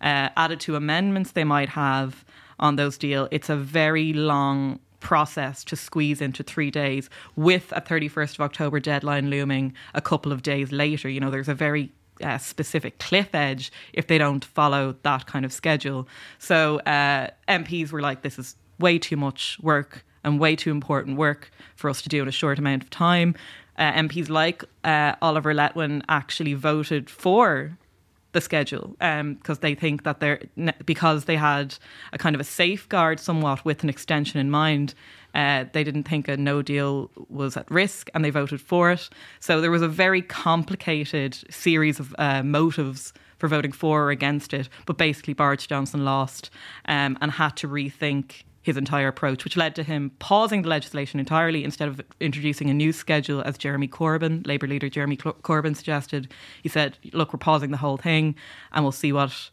uh, 0.00 0.30
added 0.36 0.60
to 0.60 0.76
amendments 0.76 1.32
they 1.32 1.44
might 1.44 1.70
have 1.70 2.24
on 2.58 2.76
those 2.76 2.98
deal, 2.98 3.28
it's 3.30 3.48
a 3.48 3.56
very 3.56 4.12
long 4.12 4.80
process 5.00 5.64
to 5.64 5.76
squeeze 5.76 6.20
into 6.20 6.42
three 6.42 6.70
days 6.70 7.10
with 7.36 7.72
a 7.72 7.80
31st 7.80 8.34
of 8.34 8.40
October 8.40 8.80
deadline 8.80 9.30
looming 9.30 9.74
a 9.94 10.00
couple 10.00 10.32
of 10.32 10.42
days 10.42 10.70
later. 10.70 11.08
You 11.08 11.20
know, 11.20 11.30
there's 11.30 11.48
a 11.48 11.54
very 11.54 11.92
uh, 12.22 12.38
specific 12.38 12.98
cliff 12.98 13.34
edge 13.34 13.72
if 13.92 14.06
they 14.06 14.18
don't 14.18 14.44
follow 14.44 14.94
that 15.02 15.26
kind 15.26 15.44
of 15.44 15.52
schedule. 15.52 16.06
So 16.38 16.78
uh, 16.80 17.28
MPs 17.48 17.92
were 17.92 18.00
like, 18.00 18.22
this 18.22 18.38
is 18.38 18.56
way 18.78 18.98
too 18.98 19.16
much 19.16 19.58
work 19.60 20.04
and 20.22 20.38
way 20.38 20.56
too 20.56 20.70
important 20.70 21.16
work 21.16 21.50
for 21.76 21.88
us 21.88 22.02
to 22.02 22.08
do 22.08 22.22
in 22.22 22.28
a 22.28 22.32
short 22.32 22.58
amount 22.58 22.82
of 22.82 22.90
time. 22.90 23.34
Uh, 23.78 23.92
MPs 23.92 24.28
like 24.28 24.64
uh, 24.84 25.14
Oliver 25.22 25.54
Letwin 25.54 26.02
actually 26.08 26.54
voted 26.54 27.08
for 27.08 27.78
the 28.32 28.40
schedule 28.40 28.96
because 28.98 29.58
um, 29.58 29.58
they 29.60 29.74
think 29.74 30.04
that 30.04 30.20
they're 30.20 30.40
because 30.84 31.24
they 31.24 31.36
had 31.36 31.76
a 32.12 32.18
kind 32.18 32.34
of 32.34 32.40
a 32.40 32.44
safeguard 32.44 33.18
somewhat 33.18 33.64
with 33.64 33.82
an 33.82 33.88
extension 33.88 34.38
in 34.38 34.50
mind. 34.50 34.94
Uh, 35.34 35.64
they 35.72 35.84
didn't 35.84 36.04
think 36.04 36.28
a 36.28 36.36
no 36.36 36.60
deal 36.60 37.10
was 37.28 37.56
at 37.56 37.70
risk 37.70 38.08
and 38.14 38.24
they 38.24 38.30
voted 38.30 38.60
for 38.60 38.90
it. 38.90 39.08
So 39.38 39.60
there 39.60 39.70
was 39.70 39.82
a 39.82 39.88
very 39.88 40.22
complicated 40.22 41.38
series 41.50 42.00
of 42.00 42.14
uh, 42.18 42.42
motives 42.42 43.12
for 43.38 43.48
voting 43.48 43.72
for 43.72 44.04
or 44.04 44.10
against 44.10 44.52
it. 44.52 44.68
But 44.86 44.98
basically, 44.98 45.34
Boris 45.34 45.66
Johnson 45.66 46.04
lost 46.04 46.50
um, 46.86 47.16
and 47.20 47.32
had 47.32 47.56
to 47.58 47.68
rethink 47.68 48.42
his 48.62 48.76
entire 48.76 49.08
approach, 49.08 49.44
which 49.44 49.56
led 49.56 49.74
to 49.74 49.82
him 49.82 50.10
pausing 50.18 50.62
the 50.62 50.68
legislation 50.68 51.18
entirely 51.18 51.64
instead 51.64 51.88
of 51.88 52.00
introducing 52.20 52.68
a 52.68 52.74
new 52.74 52.92
schedule, 52.92 53.40
as 53.42 53.56
Jeremy 53.56 53.88
Corbyn, 53.88 54.46
Labour 54.46 54.66
leader 54.66 54.88
Jeremy 54.88 55.16
Corbyn, 55.16 55.74
suggested. 55.74 56.30
He 56.62 56.68
said, 56.68 56.98
"Look, 57.12 57.32
we're 57.32 57.38
pausing 57.38 57.70
the 57.70 57.78
whole 57.78 57.96
thing, 57.96 58.34
and 58.72 58.84
we'll 58.84 58.92
see 58.92 59.12
what 59.12 59.50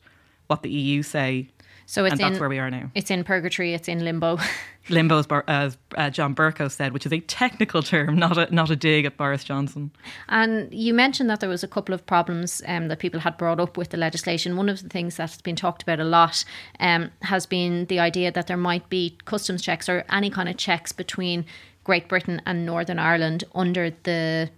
what 0.48 0.62
the 0.62 0.70
EU 0.70 1.04
say." 1.04 1.50
So 1.90 2.04
it's 2.04 2.12
and 2.12 2.20
that's 2.20 2.34
in- 2.34 2.40
where 2.42 2.50
we 2.50 2.60
are 2.60 2.70
now. 2.70 2.92
It's 2.96 3.10
in 3.10 3.24
purgatory. 3.24 3.74
It's 3.74 3.88
in 3.88 4.04
limbo. 4.04 4.38
Limbo, 4.90 5.22
as, 5.50 5.78
uh, 5.98 6.10
John 6.10 6.34
Bercow 6.34 6.72
said, 6.72 6.94
which 6.94 7.06
is 7.06 7.12
a 7.12 7.20
technical 7.20 7.84
term, 7.84 8.16
not 8.16 8.38
a 8.38 8.54
not 8.54 8.70
a 8.70 8.76
dig 8.76 9.04
at 9.04 9.18
Boris 9.18 9.44
Johnson. 9.44 9.92
And 10.30 10.74
you 10.74 10.94
mentioned 10.94 11.30
that 11.30 11.42
there 11.42 11.50
was 11.50 11.62
a 11.62 11.68
couple 11.68 11.94
of 11.94 12.06
problems 12.06 12.62
um, 12.68 12.88
that 12.88 13.00
people 13.00 13.20
had 13.20 13.38
brought 13.38 13.60
up 13.60 13.76
with 13.76 13.90
the 13.90 13.98
legislation. 13.98 14.56
One 14.56 14.70
of 14.70 14.82
the 14.82 14.88
things 14.88 15.18
that's 15.18 15.42
been 15.42 15.58
talked 15.58 15.84
about 15.84 16.00
a 16.00 16.06
lot 16.06 16.46
um, 16.80 17.12
has 17.24 17.46
been 17.46 17.86
the 17.88 18.00
idea 18.00 18.32
that 18.32 18.48
there 18.48 18.56
might 18.56 18.88
be 18.90 19.18
customs 19.26 19.62
checks 19.62 19.90
or 19.90 20.06
any 20.10 20.30
kind 20.30 20.48
of 20.48 20.56
checks 20.56 20.94
between 20.94 21.46
Great 21.84 22.08
Britain 22.08 22.42
and 22.46 22.66
Northern 22.66 23.00
Ireland 23.00 23.44
under 23.56 23.90
the 24.04 24.50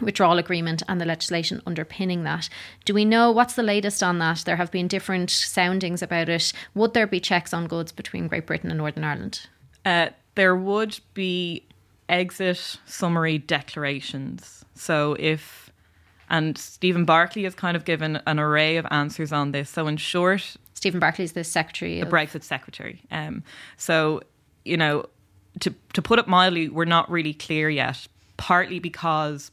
withdrawal 0.00 0.38
agreement 0.38 0.82
and 0.88 1.00
the 1.00 1.04
legislation 1.04 1.62
underpinning 1.66 2.24
that. 2.24 2.48
Do 2.84 2.94
we 2.94 3.04
know 3.04 3.30
what's 3.30 3.54
the 3.54 3.62
latest 3.62 4.02
on 4.02 4.18
that? 4.18 4.42
There 4.44 4.56
have 4.56 4.70
been 4.70 4.88
different 4.88 5.30
soundings 5.30 6.02
about 6.02 6.28
it. 6.28 6.52
Would 6.74 6.94
there 6.94 7.06
be 7.06 7.20
checks 7.20 7.54
on 7.54 7.68
goods 7.68 7.92
between 7.92 8.28
Great 8.28 8.46
Britain 8.46 8.70
and 8.70 8.78
Northern 8.78 9.04
Ireland? 9.04 9.46
Uh, 9.84 10.08
there 10.34 10.56
would 10.56 10.98
be 11.14 11.64
exit 12.08 12.76
summary 12.86 13.38
declarations. 13.38 14.64
So 14.74 15.16
if 15.18 15.70
and 16.30 16.56
Stephen 16.56 17.04
Barclay 17.04 17.42
has 17.42 17.54
kind 17.54 17.76
of 17.76 17.84
given 17.84 18.20
an 18.26 18.38
array 18.40 18.76
of 18.78 18.86
answers 18.90 19.30
on 19.32 19.52
this. 19.52 19.68
So 19.68 19.86
in 19.86 19.98
short, 19.98 20.56
Stephen 20.72 20.98
Barclay 20.98 21.24
is 21.24 21.32
the 21.32 21.44
secretary. 21.44 22.00
the 22.00 22.06
of- 22.06 22.12
Brexit 22.12 22.42
secretary. 22.42 23.02
Um, 23.10 23.42
so 23.76 24.22
you 24.64 24.76
know, 24.76 25.06
to 25.60 25.74
to 25.92 26.02
put 26.02 26.18
it 26.18 26.26
mildly, 26.26 26.68
we're 26.68 26.86
not 26.86 27.10
really 27.10 27.34
clear 27.34 27.68
yet. 27.68 28.06
Partly 28.36 28.80
because 28.80 29.52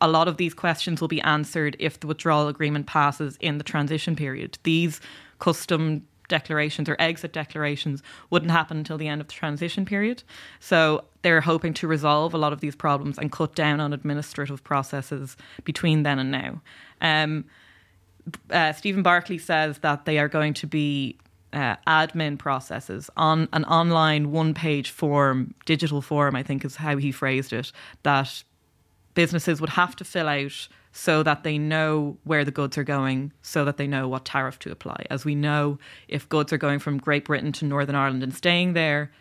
a 0.00 0.08
lot 0.08 0.28
of 0.28 0.36
these 0.36 0.54
questions 0.54 1.00
will 1.00 1.08
be 1.08 1.20
answered 1.22 1.76
if 1.78 2.00
the 2.00 2.06
withdrawal 2.06 2.48
agreement 2.48 2.86
passes 2.86 3.36
in 3.40 3.58
the 3.58 3.64
transition 3.64 4.16
period. 4.16 4.58
These 4.62 5.00
custom 5.38 6.06
declarations 6.28 6.88
or 6.88 6.96
exit 6.98 7.32
declarations 7.32 8.02
wouldn't 8.30 8.52
happen 8.52 8.78
until 8.78 8.96
the 8.96 9.08
end 9.08 9.20
of 9.20 9.26
the 9.26 9.34
transition 9.34 9.84
period. 9.84 10.22
So 10.60 11.04
they're 11.22 11.42
hoping 11.42 11.74
to 11.74 11.86
resolve 11.86 12.32
a 12.32 12.38
lot 12.38 12.54
of 12.54 12.60
these 12.60 12.76
problems 12.76 13.18
and 13.18 13.30
cut 13.30 13.54
down 13.54 13.80
on 13.80 13.92
administrative 13.92 14.64
processes 14.64 15.36
between 15.64 16.04
then 16.04 16.18
and 16.18 16.30
now. 16.30 16.62
Um, 17.02 17.44
uh, 18.50 18.72
Stephen 18.72 19.02
Barclay 19.02 19.38
says 19.38 19.78
that 19.78 20.04
they 20.04 20.18
are 20.18 20.28
going 20.28 20.54
to 20.54 20.66
be 20.66 21.18
uh, 21.52 21.76
admin 21.86 22.38
processes 22.38 23.10
on 23.16 23.48
an 23.52 23.64
online 23.64 24.30
one 24.30 24.54
page 24.54 24.90
form, 24.90 25.52
digital 25.66 26.00
form, 26.00 26.36
I 26.36 26.42
think 26.42 26.64
is 26.64 26.76
how 26.76 26.96
he 26.96 27.10
phrased 27.10 27.52
it, 27.52 27.72
that 28.04 28.44
businesses 29.14 29.60
would 29.60 29.70
have 29.70 29.96
to 29.96 30.04
fill 30.04 30.28
out 30.28 30.68
so 30.92 31.22
that 31.22 31.44
they 31.44 31.56
know 31.56 32.18
where 32.24 32.44
the 32.44 32.50
goods 32.50 32.76
are 32.76 32.84
going, 32.84 33.32
so 33.42 33.64
that 33.64 33.76
they 33.76 33.86
know 33.86 34.08
what 34.08 34.24
tariff 34.24 34.58
to 34.60 34.72
apply. 34.72 35.06
As 35.08 35.24
we 35.24 35.34
know, 35.34 35.78
if 36.08 36.28
goods 36.28 36.52
are 36.52 36.58
going 36.58 36.80
from 36.80 36.98
Great 36.98 37.24
Britain 37.24 37.52
to 37.52 37.64
Northern 37.64 37.94
Ireland 37.94 38.22
and 38.22 38.34
staying 38.34 38.72
there, 38.72 39.12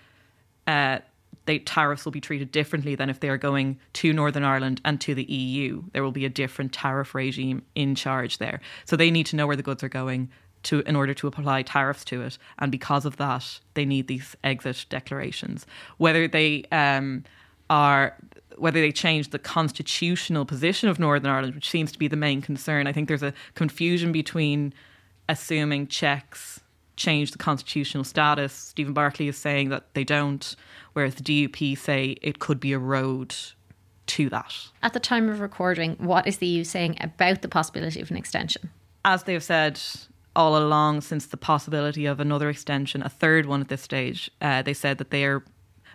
uh, 0.65 0.99
they, 1.45 1.59
tariffs 1.59 2.05
will 2.05 2.11
be 2.11 2.21
treated 2.21 2.51
differently 2.51 2.95
than 2.95 3.09
if 3.09 3.19
they 3.19 3.29
are 3.29 3.37
going 3.37 3.79
to 3.93 4.13
Northern 4.13 4.43
Ireland 4.43 4.81
and 4.85 4.99
to 5.01 5.15
the 5.15 5.23
EU. 5.23 5.83
There 5.93 6.03
will 6.03 6.11
be 6.11 6.25
a 6.25 6.29
different 6.29 6.73
tariff 6.73 7.15
regime 7.15 7.63
in 7.75 7.95
charge 7.95 8.37
there. 8.37 8.61
So 8.85 8.95
they 8.95 9.11
need 9.11 9.25
to 9.27 9.35
know 9.35 9.47
where 9.47 9.55
the 9.55 9.63
goods 9.63 9.83
are 9.83 9.89
going 9.89 10.29
to 10.63 10.81
in 10.81 10.95
order 10.95 11.13
to 11.13 11.27
apply 11.27 11.63
tariffs 11.63 12.03
to 12.05 12.21
it. 12.21 12.37
And 12.59 12.71
because 12.71 13.05
of 13.05 13.17
that, 13.17 13.59
they 13.73 13.85
need 13.85 14.07
these 14.07 14.35
exit 14.43 14.85
declarations. 14.89 15.65
Whether 15.97 16.27
they 16.27 16.65
um, 16.71 17.23
are 17.69 18.15
whether 18.57 18.81
they 18.81 18.91
change 18.91 19.29
the 19.29 19.39
constitutional 19.39 20.45
position 20.45 20.89
of 20.89 20.99
Northern 20.99 21.31
Ireland, 21.31 21.55
which 21.55 21.69
seems 21.69 21.91
to 21.93 21.99
be 21.99 22.07
the 22.07 22.17
main 22.17 22.41
concern. 22.41 22.87
I 22.87 22.93
think 22.93 23.07
there's 23.07 23.23
a 23.23 23.33
confusion 23.55 24.11
between 24.11 24.73
assuming 25.29 25.87
checks 25.87 26.59
change 26.97 27.31
the 27.31 27.37
constitutional 27.37 28.03
status. 28.03 28.51
Stephen 28.51 28.93
Barclay 28.93 29.27
is 29.29 29.37
saying 29.37 29.69
that 29.69 29.93
they 29.93 30.03
don't, 30.03 30.55
whereas 30.93 31.15
the 31.15 31.23
DUP 31.23 31.77
say 31.77 32.17
it 32.21 32.39
could 32.39 32.59
be 32.59 32.73
a 32.73 32.79
road 32.79 33.33
to 34.07 34.29
that. 34.29 34.53
At 34.83 34.93
the 34.93 34.99
time 34.99 35.29
of 35.29 35.39
recording, 35.39 35.95
what 35.99 36.27
is 36.27 36.37
the 36.37 36.47
EU 36.47 36.63
saying 36.63 36.97
about 36.99 37.41
the 37.41 37.47
possibility 37.47 38.01
of 38.01 38.11
an 38.11 38.17
extension? 38.17 38.69
As 39.05 39.23
they've 39.23 39.43
said 39.43 39.79
all 40.35 40.57
along 40.57 41.01
since 41.01 41.27
the 41.27 41.37
possibility 41.37 42.05
of 42.05 42.19
another 42.19 42.49
extension, 42.49 43.01
a 43.01 43.09
third 43.09 43.45
one 43.45 43.61
at 43.61 43.69
this 43.69 43.81
stage, 43.81 44.29
uh, 44.41 44.61
they 44.61 44.73
said 44.73 44.97
that 44.97 45.11
they 45.11 45.23
are, 45.23 45.43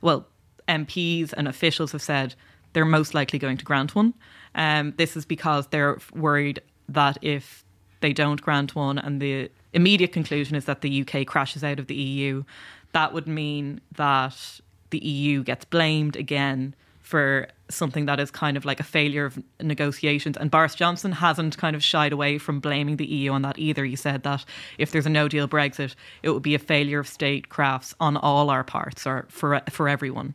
well, 0.00 0.26
MPs 0.68 1.32
and 1.36 1.48
officials 1.48 1.92
have 1.92 2.02
said 2.02 2.34
they're 2.72 2.84
most 2.84 3.14
likely 3.14 3.38
going 3.38 3.56
to 3.56 3.64
grant 3.64 3.94
one. 3.94 4.14
Um, 4.54 4.94
this 4.96 5.16
is 5.16 5.24
because 5.24 5.68
they're 5.68 5.98
worried 6.14 6.60
that 6.88 7.18
if 7.22 7.64
they 8.00 8.12
don't 8.12 8.40
grant 8.42 8.74
one 8.74 8.98
and 8.98 9.20
the 9.20 9.50
immediate 9.72 10.12
conclusion 10.12 10.56
is 10.56 10.66
that 10.66 10.82
the 10.82 11.02
UK 11.02 11.26
crashes 11.26 11.64
out 11.64 11.78
of 11.78 11.86
the 11.86 11.94
EU, 11.94 12.44
that 12.92 13.12
would 13.12 13.26
mean 13.26 13.80
that 13.96 14.60
the 14.90 14.98
EU 14.98 15.42
gets 15.42 15.64
blamed 15.64 16.16
again 16.16 16.74
for 17.00 17.48
something 17.68 18.06
that 18.06 18.18
is 18.18 18.30
kind 18.30 18.56
of 18.56 18.64
like 18.64 18.80
a 18.80 18.84
failure 18.84 19.26
of 19.26 19.42
negotiations. 19.60 20.36
And 20.36 20.50
Boris 20.50 20.74
Johnson 20.74 21.12
hasn't 21.12 21.58
kind 21.58 21.76
of 21.76 21.82
shied 21.82 22.12
away 22.12 22.38
from 22.38 22.60
blaming 22.60 22.96
the 22.96 23.06
EU 23.06 23.32
on 23.32 23.42
that 23.42 23.58
either. 23.58 23.84
He 23.84 23.96
said 23.96 24.22
that 24.22 24.44
if 24.78 24.90
there's 24.90 25.06
a 25.06 25.10
no 25.10 25.28
deal 25.28 25.46
Brexit, 25.46 25.94
it 26.22 26.30
would 26.30 26.42
be 26.42 26.54
a 26.54 26.58
failure 26.58 27.00
of 27.00 27.06
statecrafts 27.06 27.94
on 28.00 28.16
all 28.16 28.48
our 28.48 28.64
parts 28.64 29.06
or 29.06 29.26
for 29.28 29.60
for 29.70 29.88
everyone. 29.88 30.34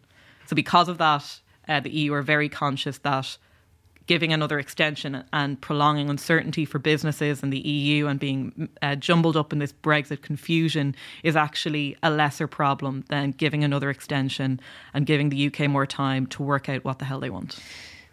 So 0.49 0.55
because 0.55 0.89
of 0.89 0.97
that, 0.97 1.41
uh, 1.67 1.79
the 1.79 1.91
EU 1.91 2.11
are 2.13 2.23
very 2.23 2.49
conscious 2.49 2.97
that 2.97 3.37
giving 4.07 4.33
another 4.33 4.57
extension 4.57 5.23
and 5.31 5.61
prolonging 5.61 6.09
uncertainty 6.09 6.65
for 6.65 6.79
businesses 6.79 7.43
and 7.43 7.53
the 7.53 7.59
EU 7.59 8.07
and 8.07 8.19
being 8.19 8.67
uh, 8.81 8.95
jumbled 8.95 9.37
up 9.37 9.53
in 9.53 9.59
this 9.59 9.71
Brexit 9.71 10.23
confusion 10.23 10.95
is 11.21 11.35
actually 11.35 11.95
a 12.01 12.09
lesser 12.09 12.47
problem 12.47 13.03
than 13.09 13.29
giving 13.29 13.63
another 13.63 13.91
extension 13.91 14.59
and 14.95 15.05
giving 15.05 15.29
the 15.29 15.45
UK 15.53 15.69
more 15.69 15.85
time 15.85 16.25
to 16.25 16.41
work 16.41 16.67
out 16.67 16.83
what 16.83 16.97
the 16.97 17.05
hell 17.05 17.19
they 17.19 17.29
want. 17.29 17.59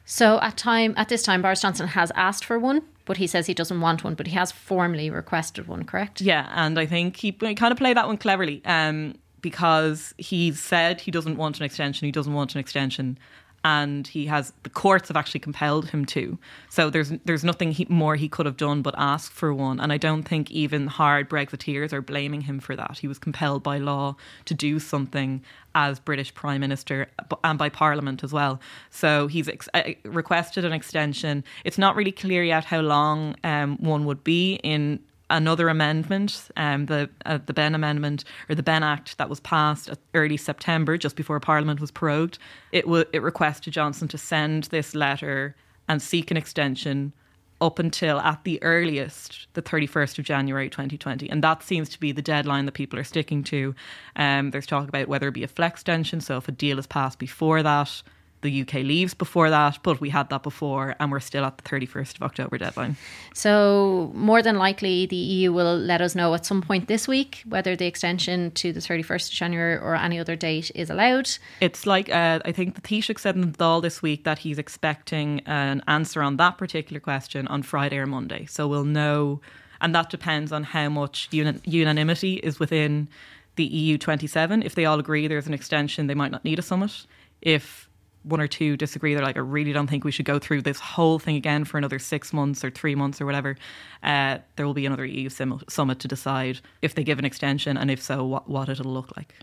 So 0.04 0.38
at 0.40 0.58
time 0.58 0.92
at 0.98 1.08
this 1.08 1.22
time, 1.22 1.40
Boris 1.40 1.62
Johnson 1.62 1.88
has 1.88 2.12
asked 2.14 2.44
for 2.44 2.58
one, 2.58 2.82
but 3.06 3.16
he 3.16 3.26
says 3.26 3.46
he 3.46 3.54
doesn't 3.54 3.80
want 3.80 4.04
one, 4.04 4.14
but 4.14 4.26
he 4.26 4.34
has 4.34 4.52
formally 4.52 5.08
requested 5.08 5.68
one. 5.68 5.84
Correct? 5.84 6.20
Yeah, 6.20 6.50
and 6.52 6.78
I 6.78 6.84
think 6.84 7.16
he, 7.16 7.32
kind 7.32 7.72
of 7.72 7.78
played 7.78 7.96
that 7.96 8.06
one 8.06 8.18
cleverly 8.18 8.60
um, 8.66 9.14
because 9.46 10.12
he 10.18 10.50
said 10.50 11.00
he 11.00 11.12
doesn't 11.12 11.36
want 11.36 11.60
an 11.60 11.64
extension. 11.64 12.04
He 12.04 12.10
doesn't 12.10 12.32
want 12.32 12.56
an 12.56 12.58
extension. 12.58 13.16
And 13.62 14.04
he 14.04 14.26
has 14.26 14.52
the 14.64 14.70
courts 14.70 15.06
have 15.06 15.16
actually 15.16 15.38
compelled 15.38 15.90
him 15.90 16.04
to. 16.06 16.36
So 16.68 16.90
there's 16.90 17.12
there's 17.24 17.44
nothing 17.44 17.70
he, 17.70 17.86
more 17.88 18.16
he 18.16 18.28
could 18.28 18.46
have 18.46 18.56
done 18.56 18.82
but 18.82 18.96
ask 18.98 19.30
for 19.30 19.54
one. 19.54 19.78
And 19.78 19.92
I 19.92 19.98
don't 19.98 20.24
think 20.24 20.50
even 20.50 20.88
hard 20.88 21.30
Brexiteers 21.30 21.92
are 21.92 22.02
blaming 22.02 22.40
him 22.40 22.58
for 22.58 22.74
that. 22.74 22.98
He 22.98 23.06
was 23.06 23.20
compelled 23.20 23.62
by 23.62 23.78
law 23.78 24.16
to 24.46 24.54
do 24.54 24.80
something 24.80 25.44
as 25.76 26.00
British 26.00 26.34
Prime 26.34 26.60
Minister 26.60 27.06
and 27.44 27.56
by 27.56 27.68
Parliament 27.68 28.24
as 28.24 28.32
well. 28.32 28.58
So 28.90 29.28
he's 29.28 29.48
ex- 29.48 29.68
uh, 29.74 29.92
requested 30.04 30.64
an 30.64 30.72
extension. 30.72 31.44
It's 31.64 31.78
not 31.78 31.94
really 31.94 32.12
clear 32.12 32.42
yet 32.42 32.64
how 32.64 32.80
long 32.80 33.36
um, 33.44 33.76
one 33.78 34.06
would 34.06 34.24
be 34.24 34.58
in 34.64 34.98
another 35.30 35.68
amendment, 35.68 36.48
um, 36.56 36.86
the 36.86 37.10
uh, 37.24 37.38
the 37.44 37.52
Benn 37.52 37.74
Amendment 37.74 38.24
or 38.48 38.54
the 38.54 38.62
Benn 38.62 38.82
Act 38.82 39.18
that 39.18 39.28
was 39.28 39.40
passed 39.40 39.90
early 40.14 40.36
September, 40.36 40.96
just 40.96 41.16
before 41.16 41.40
Parliament 41.40 41.80
was 41.80 41.90
prorogued. 41.90 42.38
It 42.72 42.82
w- 42.82 43.04
it 43.12 43.22
requested 43.22 43.72
Johnson 43.72 44.08
to 44.08 44.18
send 44.18 44.64
this 44.64 44.94
letter 44.94 45.56
and 45.88 46.00
seek 46.00 46.30
an 46.30 46.36
extension 46.36 47.12
up 47.60 47.78
until 47.78 48.20
at 48.20 48.44
the 48.44 48.62
earliest 48.62 49.46
the 49.54 49.62
31st 49.62 50.18
of 50.18 50.24
January 50.26 50.68
2020 50.68 51.30
and 51.30 51.42
that 51.42 51.62
seems 51.62 51.88
to 51.88 51.98
be 51.98 52.12
the 52.12 52.20
deadline 52.20 52.66
that 52.66 52.72
people 52.72 52.98
are 52.98 53.04
sticking 53.04 53.42
to 53.42 53.74
um, 54.16 54.50
there's 54.50 54.66
talk 54.66 54.88
about 54.88 55.08
whether 55.08 55.28
it 55.28 55.32
be 55.32 55.42
a 55.42 55.48
flex 55.48 55.80
extension 55.80 56.20
so 56.20 56.36
if 56.36 56.48
a 56.48 56.52
deal 56.52 56.78
is 56.78 56.86
passed 56.86 57.18
before 57.18 57.62
that 57.62 58.02
the 58.46 58.62
UK 58.62 58.74
leaves 58.74 59.12
before 59.12 59.50
that, 59.50 59.78
but 59.82 60.00
we 60.00 60.08
had 60.08 60.30
that 60.30 60.42
before 60.42 60.94
and 61.00 61.10
we're 61.10 61.20
still 61.20 61.44
at 61.44 61.58
the 61.58 61.64
31st 61.64 62.14
of 62.16 62.22
October 62.22 62.56
deadline. 62.56 62.96
So, 63.34 64.12
more 64.14 64.40
than 64.40 64.56
likely, 64.56 65.06
the 65.06 65.16
EU 65.16 65.52
will 65.52 65.76
let 65.76 66.00
us 66.00 66.14
know 66.14 66.32
at 66.34 66.46
some 66.46 66.62
point 66.62 66.86
this 66.86 67.08
week 67.08 67.42
whether 67.48 67.74
the 67.74 67.86
extension 67.86 68.52
to 68.52 68.72
the 68.72 68.80
31st 68.80 69.28
of 69.28 69.32
January 69.32 69.76
or 69.76 69.96
any 69.96 70.18
other 70.18 70.36
date 70.36 70.70
is 70.74 70.88
allowed. 70.90 71.28
It's 71.60 71.86
like, 71.86 72.08
uh, 72.08 72.38
I 72.44 72.52
think 72.52 72.76
the 72.76 72.80
Taoiseach 72.80 73.18
said 73.18 73.34
in 73.34 73.40
the 73.40 73.58
Dáil 73.58 73.82
this 73.82 74.00
week 74.00 74.24
that 74.24 74.38
he's 74.38 74.58
expecting 74.58 75.40
an 75.46 75.82
answer 75.88 76.22
on 76.22 76.36
that 76.36 76.56
particular 76.56 77.00
question 77.00 77.48
on 77.48 77.62
Friday 77.62 77.98
or 77.98 78.06
Monday. 78.06 78.46
So 78.46 78.68
we'll 78.68 78.84
know, 78.84 79.40
and 79.80 79.92
that 79.94 80.08
depends 80.08 80.52
on 80.52 80.62
how 80.62 80.88
much 80.88 81.28
unanimity 81.32 82.34
is 82.34 82.60
within 82.60 83.08
the 83.56 83.64
EU 83.64 83.98
27. 83.98 84.62
If 84.62 84.74
they 84.76 84.84
all 84.84 85.00
agree 85.00 85.26
there's 85.26 85.48
an 85.48 85.54
extension, 85.54 86.06
they 86.06 86.14
might 86.14 86.30
not 86.30 86.44
need 86.44 86.58
a 86.58 86.62
summit. 86.62 87.06
If 87.42 87.85
one 88.26 88.40
or 88.40 88.46
two 88.46 88.76
disagree. 88.76 89.14
They're 89.14 89.24
like, 89.24 89.36
I 89.36 89.40
really 89.40 89.72
don't 89.72 89.86
think 89.86 90.04
we 90.04 90.10
should 90.10 90.26
go 90.26 90.38
through 90.38 90.62
this 90.62 90.80
whole 90.80 91.18
thing 91.18 91.36
again 91.36 91.64
for 91.64 91.78
another 91.78 91.98
six 91.98 92.32
months 92.32 92.64
or 92.64 92.70
three 92.70 92.94
months 92.94 93.20
or 93.20 93.26
whatever. 93.26 93.56
Uh, 94.02 94.38
there 94.56 94.66
will 94.66 94.74
be 94.74 94.86
another 94.86 95.04
EU 95.04 95.28
sim- 95.28 95.62
summit 95.68 96.00
to 96.00 96.08
decide 96.08 96.60
if 96.82 96.94
they 96.94 97.04
give 97.04 97.18
an 97.18 97.24
extension 97.24 97.76
and 97.76 97.90
if 97.90 98.02
so, 98.02 98.24
what, 98.24 98.48
what 98.48 98.68
it'll 98.68 98.92
look 98.92 99.16
like. 99.16 99.34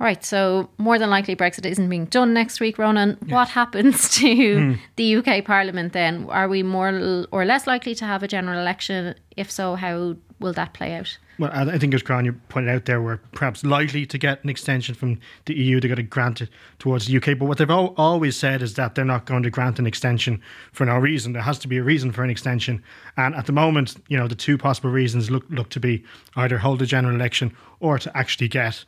Right, 0.00 0.24
so 0.24 0.70
more 0.76 0.98
than 0.98 1.08
likely 1.08 1.36
Brexit 1.36 1.66
isn't 1.66 1.88
being 1.88 2.06
done 2.06 2.34
next 2.34 2.58
week, 2.58 2.78
Rónán. 2.78 3.16
Yes. 3.22 3.30
What 3.30 3.48
happens 3.48 4.08
to 4.18 4.76
the 4.96 5.16
UK 5.16 5.44
Parliament 5.44 5.92
then? 5.92 6.26
Are 6.30 6.48
we 6.48 6.62
more 6.62 7.26
or 7.30 7.44
less 7.44 7.66
likely 7.66 7.94
to 7.96 8.04
have 8.04 8.22
a 8.22 8.28
general 8.28 8.60
election? 8.60 9.14
If 9.36 9.50
so, 9.50 9.76
how 9.76 10.16
will 10.40 10.52
that 10.54 10.74
play 10.74 10.94
out? 10.94 11.16
Well, 11.38 11.50
I 11.52 11.78
think 11.78 11.94
as 11.94 12.02
Gráinne 12.02 12.38
pointed 12.48 12.70
out 12.70 12.84
there, 12.84 13.02
we're 13.02 13.16
perhaps 13.32 13.64
likely 13.64 14.06
to 14.06 14.18
get 14.18 14.44
an 14.44 14.50
extension 14.50 14.94
from 14.94 15.18
the 15.46 15.54
EU 15.54 15.80
to 15.80 15.88
get 15.88 15.98
it 15.98 16.48
towards 16.78 17.06
the 17.06 17.16
UK. 17.16 17.38
But 17.38 17.46
what 17.46 17.58
they've 17.58 17.70
always 17.70 18.36
said 18.36 18.62
is 18.62 18.74
that 18.74 18.94
they're 18.94 19.04
not 19.04 19.24
going 19.24 19.42
to 19.42 19.50
grant 19.50 19.80
an 19.80 19.86
extension 19.86 20.40
for 20.72 20.86
no 20.86 20.96
reason. 20.96 21.32
There 21.32 21.42
has 21.42 21.58
to 21.60 21.68
be 21.68 21.78
a 21.78 21.82
reason 21.82 22.12
for 22.12 22.22
an 22.22 22.30
extension. 22.30 22.84
And 23.16 23.34
at 23.34 23.46
the 23.46 23.52
moment, 23.52 23.96
you 24.08 24.16
know, 24.16 24.28
the 24.28 24.36
two 24.36 24.56
possible 24.56 24.90
reasons 24.90 25.28
look 25.30 25.44
look 25.50 25.70
to 25.70 25.80
be 25.80 26.04
either 26.36 26.58
hold 26.58 26.80
a 26.82 26.86
general 26.86 27.14
election 27.14 27.56
or 27.80 27.98
to 27.98 28.16
actually 28.16 28.48
get 28.48 28.84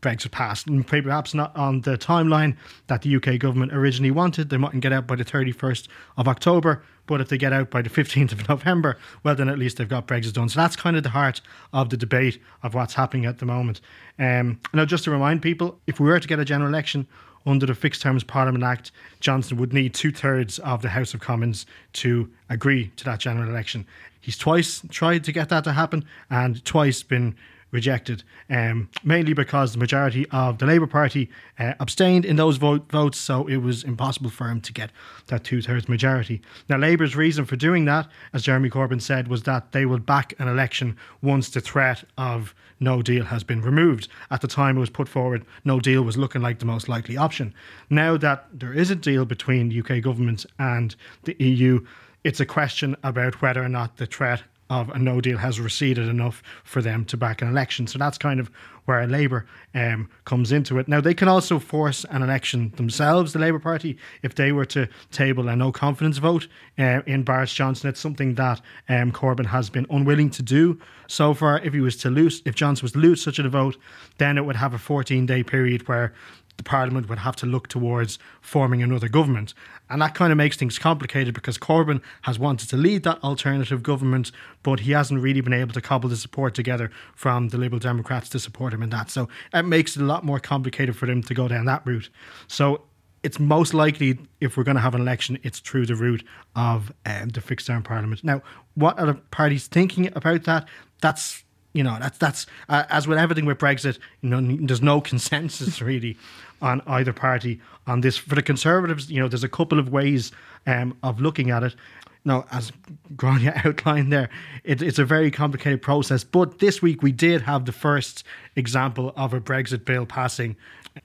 Brexit 0.00 0.30
passed, 0.30 0.66
and 0.66 0.86
perhaps 0.86 1.34
not 1.34 1.54
on 1.56 1.80
the 1.82 1.98
timeline 1.98 2.56
that 2.86 3.02
the 3.02 3.16
UK 3.16 3.38
government 3.38 3.72
originally 3.72 4.10
wanted. 4.10 4.50
They 4.50 4.56
mightn't 4.56 4.82
get 4.82 4.92
out 4.92 5.06
by 5.06 5.16
the 5.16 5.24
31st 5.24 5.88
of 6.16 6.28
October, 6.28 6.82
but 7.06 7.20
if 7.20 7.28
they 7.28 7.38
get 7.38 7.52
out 7.52 7.70
by 7.70 7.82
the 7.82 7.90
15th 7.90 8.32
of 8.32 8.48
November, 8.48 8.98
well, 9.22 9.34
then 9.34 9.48
at 9.48 9.58
least 9.58 9.76
they've 9.76 9.88
got 9.88 10.06
Brexit 10.06 10.34
done. 10.34 10.48
So 10.48 10.60
that's 10.60 10.76
kind 10.76 10.96
of 10.96 11.02
the 11.02 11.08
heart 11.10 11.40
of 11.72 11.90
the 11.90 11.96
debate 11.96 12.40
of 12.62 12.74
what's 12.74 12.94
happening 12.94 13.26
at 13.26 13.38
the 13.38 13.46
moment. 13.46 13.80
Um, 14.18 14.60
now, 14.72 14.84
just 14.84 15.04
to 15.04 15.10
remind 15.10 15.42
people, 15.42 15.78
if 15.86 16.00
we 16.00 16.08
were 16.08 16.20
to 16.20 16.28
get 16.28 16.38
a 16.38 16.44
general 16.44 16.68
election 16.68 17.06
under 17.46 17.66
the 17.66 17.74
Fixed 17.74 18.02
Terms 18.02 18.24
Parliament 18.24 18.64
Act, 18.64 18.92
Johnson 19.20 19.56
would 19.58 19.72
need 19.72 19.94
two 19.94 20.12
thirds 20.12 20.58
of 20.60 20.82
the 20.82 20.90
House 20.90 21.14
of 21.14 21.20
Commons 21.20 21.66
to 21.94 22.30
agree 22.50 22.92
to 22.96 23.04
that 23.04 23.20
general 23.20 23.48
election. 23.48 23.86
He's 24.20 24.36
twice 24.36 24.82
tried 24.90 25.24
to 25.24 25.32
get 25.32 25.48
that 25.48 25.64
to 25.64 25.72
happen 25.72 26.04
and 26.30 26.62
twice 26.64 27.02
been 27.02 27.34
rejected, 27.70 28.22
um, 28.50 28.88
mainly 29.04 29.32
because 29.32 29.72
the 29.72 29.78
majority 29.78 30.26
of 30.30 30.58
the 30.58 30.66
Labour 30.66 30.86
Party 30.86 31.30
uh, 31.58 31.74
abstained 31.80 32.24
in 32.24 32.36
those 32.36 32.56
vote, 32.56 32.90
votes, 32.90 33.18
so 33.18 33.46
it 33.46 33.58
was 33.58 33.84
impossible 33.84 34.30
for 34.30 34.48
him 34.48 34.60
to 34.62 34.72
get 34.72 34.90
that 35.26 35.44
two 35.44 35.60
thirds 35.60 35.88
majority. 35.88 36.40
Now, 36.68 36.78
Labour's 36.78 37.16
reason 37.16 37.44
for 37.44 37.56
doing 37.56 37.84
that, 37.86 38.08
as 38.32 38.42
Jeremy 38.42 38.70
Corbyn 38.70 39.02
said, 39.02 39.28
was 39.28 39.42
that 39.44 39.72
they 39.72 39.86
would 39.86 40.06
back 40.06 40.34
an 40.38 40.48
election 40.48 40.96
once 41.22 41.50
the 41.50 41.60
threat 41.60 42.04
of 42.16 42.54
no 42.80 43.02
deal 43.02 43.24
has 43.24 43.44
been 43.44 43.60
removed. 43.60 44.08
At 44.30 44.40
the 44.40 44.48
time 44.48 44.76
it 44.76 44.80
was 44.80 44.90
put 44.90 45.08
forward, 45.08 45.44
no 45.64 45.80
deal 45.80 46.02
was 46.02 46.16
looking 46.16 46.42
like 46.42 46.60
the 46.60 46.64
most 46.64 46.88
likely 46.88 47.16
option. 47.16 47.54
Now 47.90 48.16
that 48.16 48.46
there 48.52 48.72
is 48.72 48.90
a 48.90 48.96
deal 48.96 49.24
between 49.24 49.76
UK 49.76 50.02
government 50.02 50.46
and 50.58 50.94
the 51.24 51.36
EU, 51.38 51.84
it's 52.24 52.40
a 52.40 52.46
question 52.46 52.96
about 53.02 53.42
whether 53.42 53.62
or 53.62 53.68
not 53.68 53.96
the 53.96 54.06
threat 54.06 54.42
of 54.70 54.88
a 54.90 54.98
no 54.98 55.20
deal 55.20 55.38
has 55.38 55.60
receded 55.60 56.08
enough 56.08 56.42
for 56.64 56.82
them 56.82 57.04
to 57.06 57.16
back 57.16 57.42
an 57.42 57.48
election. 57.48 57.86
So 57.86 57.98
that's 57.98 58.18
kind 58.18 58.38
of 58.40 58.50
where 58.84 59.06
Labour 59.06 59.46
um, 59.74 60.08
comes 60.24 60.50
into 60.50 60.78
it. 60.78 60.88
Now, 60.88 61.00
they 61.00 61.12
can 61.12 61.28
also 61.28 61.58
force 61.58 62.06
an 62.10 62.22
election 62.22 62.72
themselves, 62.76 63.34
the 63.34 63.38
Labour 63.38 63.58
Party, 63.58 63.98
if 64.22 64.34
they 64.34 64.50
were 64.50 64.64
to 64.66 64.88
table 65.10 65.48
a 65.48 65.56
no 65.56 65.70
confidence 65.70 66.16
vote 66.16 66.48
uh, 66.78 67.02
in 67.06 67.22
Boris 67.22 67.52
Johnson. 67.52 67.90
It's 67.90 68.00
something 68.00 68.34
that 68.36 68.62
um, 68.88 69.12
Corbyn 69.12 69.46
has 69.46 69.68
been 69.68 69.86
unwilling 69.90 70.30
to 70.30 70.42
do 70.42 70.80
so 71.06 71.34
far. 71.34 71.58
If 71.60 71.74
he 71.74 71.80
was 71.80 71.96
to 71.98 72.10
lose, 72.10 72.40
if 72.46 72.54
Johnson 72.54 72.84
was 72.84 72.92
to 72.92 72.98
lose 72.98 73.22
such 73.22 73.38
a 73.38 73.48
vote, 73.48 73.76
then 74.16 74.38
it 74.38 74.46
would 74.46 74.56
have 74.56 74.72
a 74.72 74.78
14 74.78 75.26
day 75.26 75.42
period 75.42 75.86
where 75.86 76.14
the 76.58 76.64
Parliament 76.64 77.08
would 77.08 77.20
have 77.20 77.36
to 77.36 77.46
look 77.46 77.68
towards 77.68 78.18
forming 78.42 78.82
another 78.82 79.08
government. 79.08 79.54
And 79.88 80.02
that 80.02 80.14
kind 80.14 80.32
of 80.32 80.36
makes 80.36 80.56
things 80.56 80.78
complicated 80.78 81.32
because 81.32 81.56
Corbyn 81.56 82.02
has 82.22 82.38
wanted 82.38 82.68
to 82.70 82.76
lead 82.76 83.04
that 83.04 83.22
alternative 83.24 83.82
government, 83.82 84.30
but 84.62 84.80
he 84.80 84.92
hasn't 84.92 85.22
really 85.22 85.40
been 85.40 85.54
able 85.54 85.72
to 85.72 85.80
cobble 85.80 86.10
the 86.10 86.16
support 86.16 86.54
together 86.54 86.90
from 87.14 87.48
the 87.48 87.58
Liberal 87.58 87.78
Democrats 87.78 88.28
to 88.30 88.38
support 88.38 88.74
him 88.74 88.82
in 88.82 88.90
that. 88.90 89.08
So 89.10 89.28
it 89.54 89.62
makes 89.62 89.96
it 89.96 90.02
a 90.02 90.04
lot 90.04 90.24
more 90.24 90.40
complicated 90.40 90.96
for 90.96 91.06
them 91.06 91.22
to 91.22 91.32
go 91.32 91.48
down 91.48 91.64
that 91.66 91.86
route. 91.86 92.10
So 92.48 92.82
it's 93.22 93.38
most 93.38 93.72
likely 93.72 94.18
if 94.40 94.56
we're 94.56 94.64
going 94.64 94.76
to 94.76 94.80
have 94.80 94.94
an 94.94 95.00
election, 95.00 95.38
it's 95.44 95.60
through 95.60 95.86
the 95.86 95.94
route 95.94 96.24
of 96.56 96.92
um, 97.06 97.28
the 97.30 97.40
fixed 97.40 97.68
term 97.68 97.82
parliament. 97.82 98.22
Now, 98.24 98.42
what 98.74 98.98
are 98.98 99.06
the 99.06 99.14
parties 99.14 99.68
thinking 99.68 100.10
about 100.14 100.44
that? 100.44 100.68
That's 101.00 101.44
you 101.78 101.84
know 101.84 101.96
that's 102.00 102.18
that's 102.18 102.46
uh, 102.68 102.82
as 102.90 103.06
with 103.06 103.18
everything 103.18 103.46
with 103.46 103.58
Brexit. 103.58 104.00
You 104.20 104.30
know, 104.30 104.66
there's 104.66 104.82
no 104.82 105.00
consensus 105.12 105.80
really 105.80 106.16
on 106.60 106.82
either 106.88 107.12
party 107.12 107.60
on 107.86 108.00
this. 108.00 108.18
For 108.18 108.34
the 108.34 108.42
Conservatives, 108.42 109.08
you 109.08 109.20
know, 109.20 109.28
there's 109.28 109.44
a 109.44 109.48
couple 109.48 109.78
of 109.78 109.90
ways 109.90 110.32
um, 110.66 110.96
of 111.04 111.20
looking 111.20 111.50
at 111.50 111.62
it. 111.62 111.76
Now, 112.24 112.46
as 112.50 112.72
Gráinne 113.14 113.52
outlined 113.64 114.12
there, 114.12 114.28
it, 114.64 114.82
it's 114.82 114.98
a 114.98 115.04
very 115.04 115.30
complicated 115.30 115.80
process. 115.80 116.24
But 116.24 116.58
this 116.58 116.82
week 116.82 117.00
we 117.00 117.12
did 117.12 117.42
have 117.42 117.64
the 117.64 117.72
first 117.72 118.24
example 118.56 119.12
of 119.16 119.32
a 119.32 119.40
Brexit 119.40 119.84
bill 119.84 120.04
passing 120.04 120.56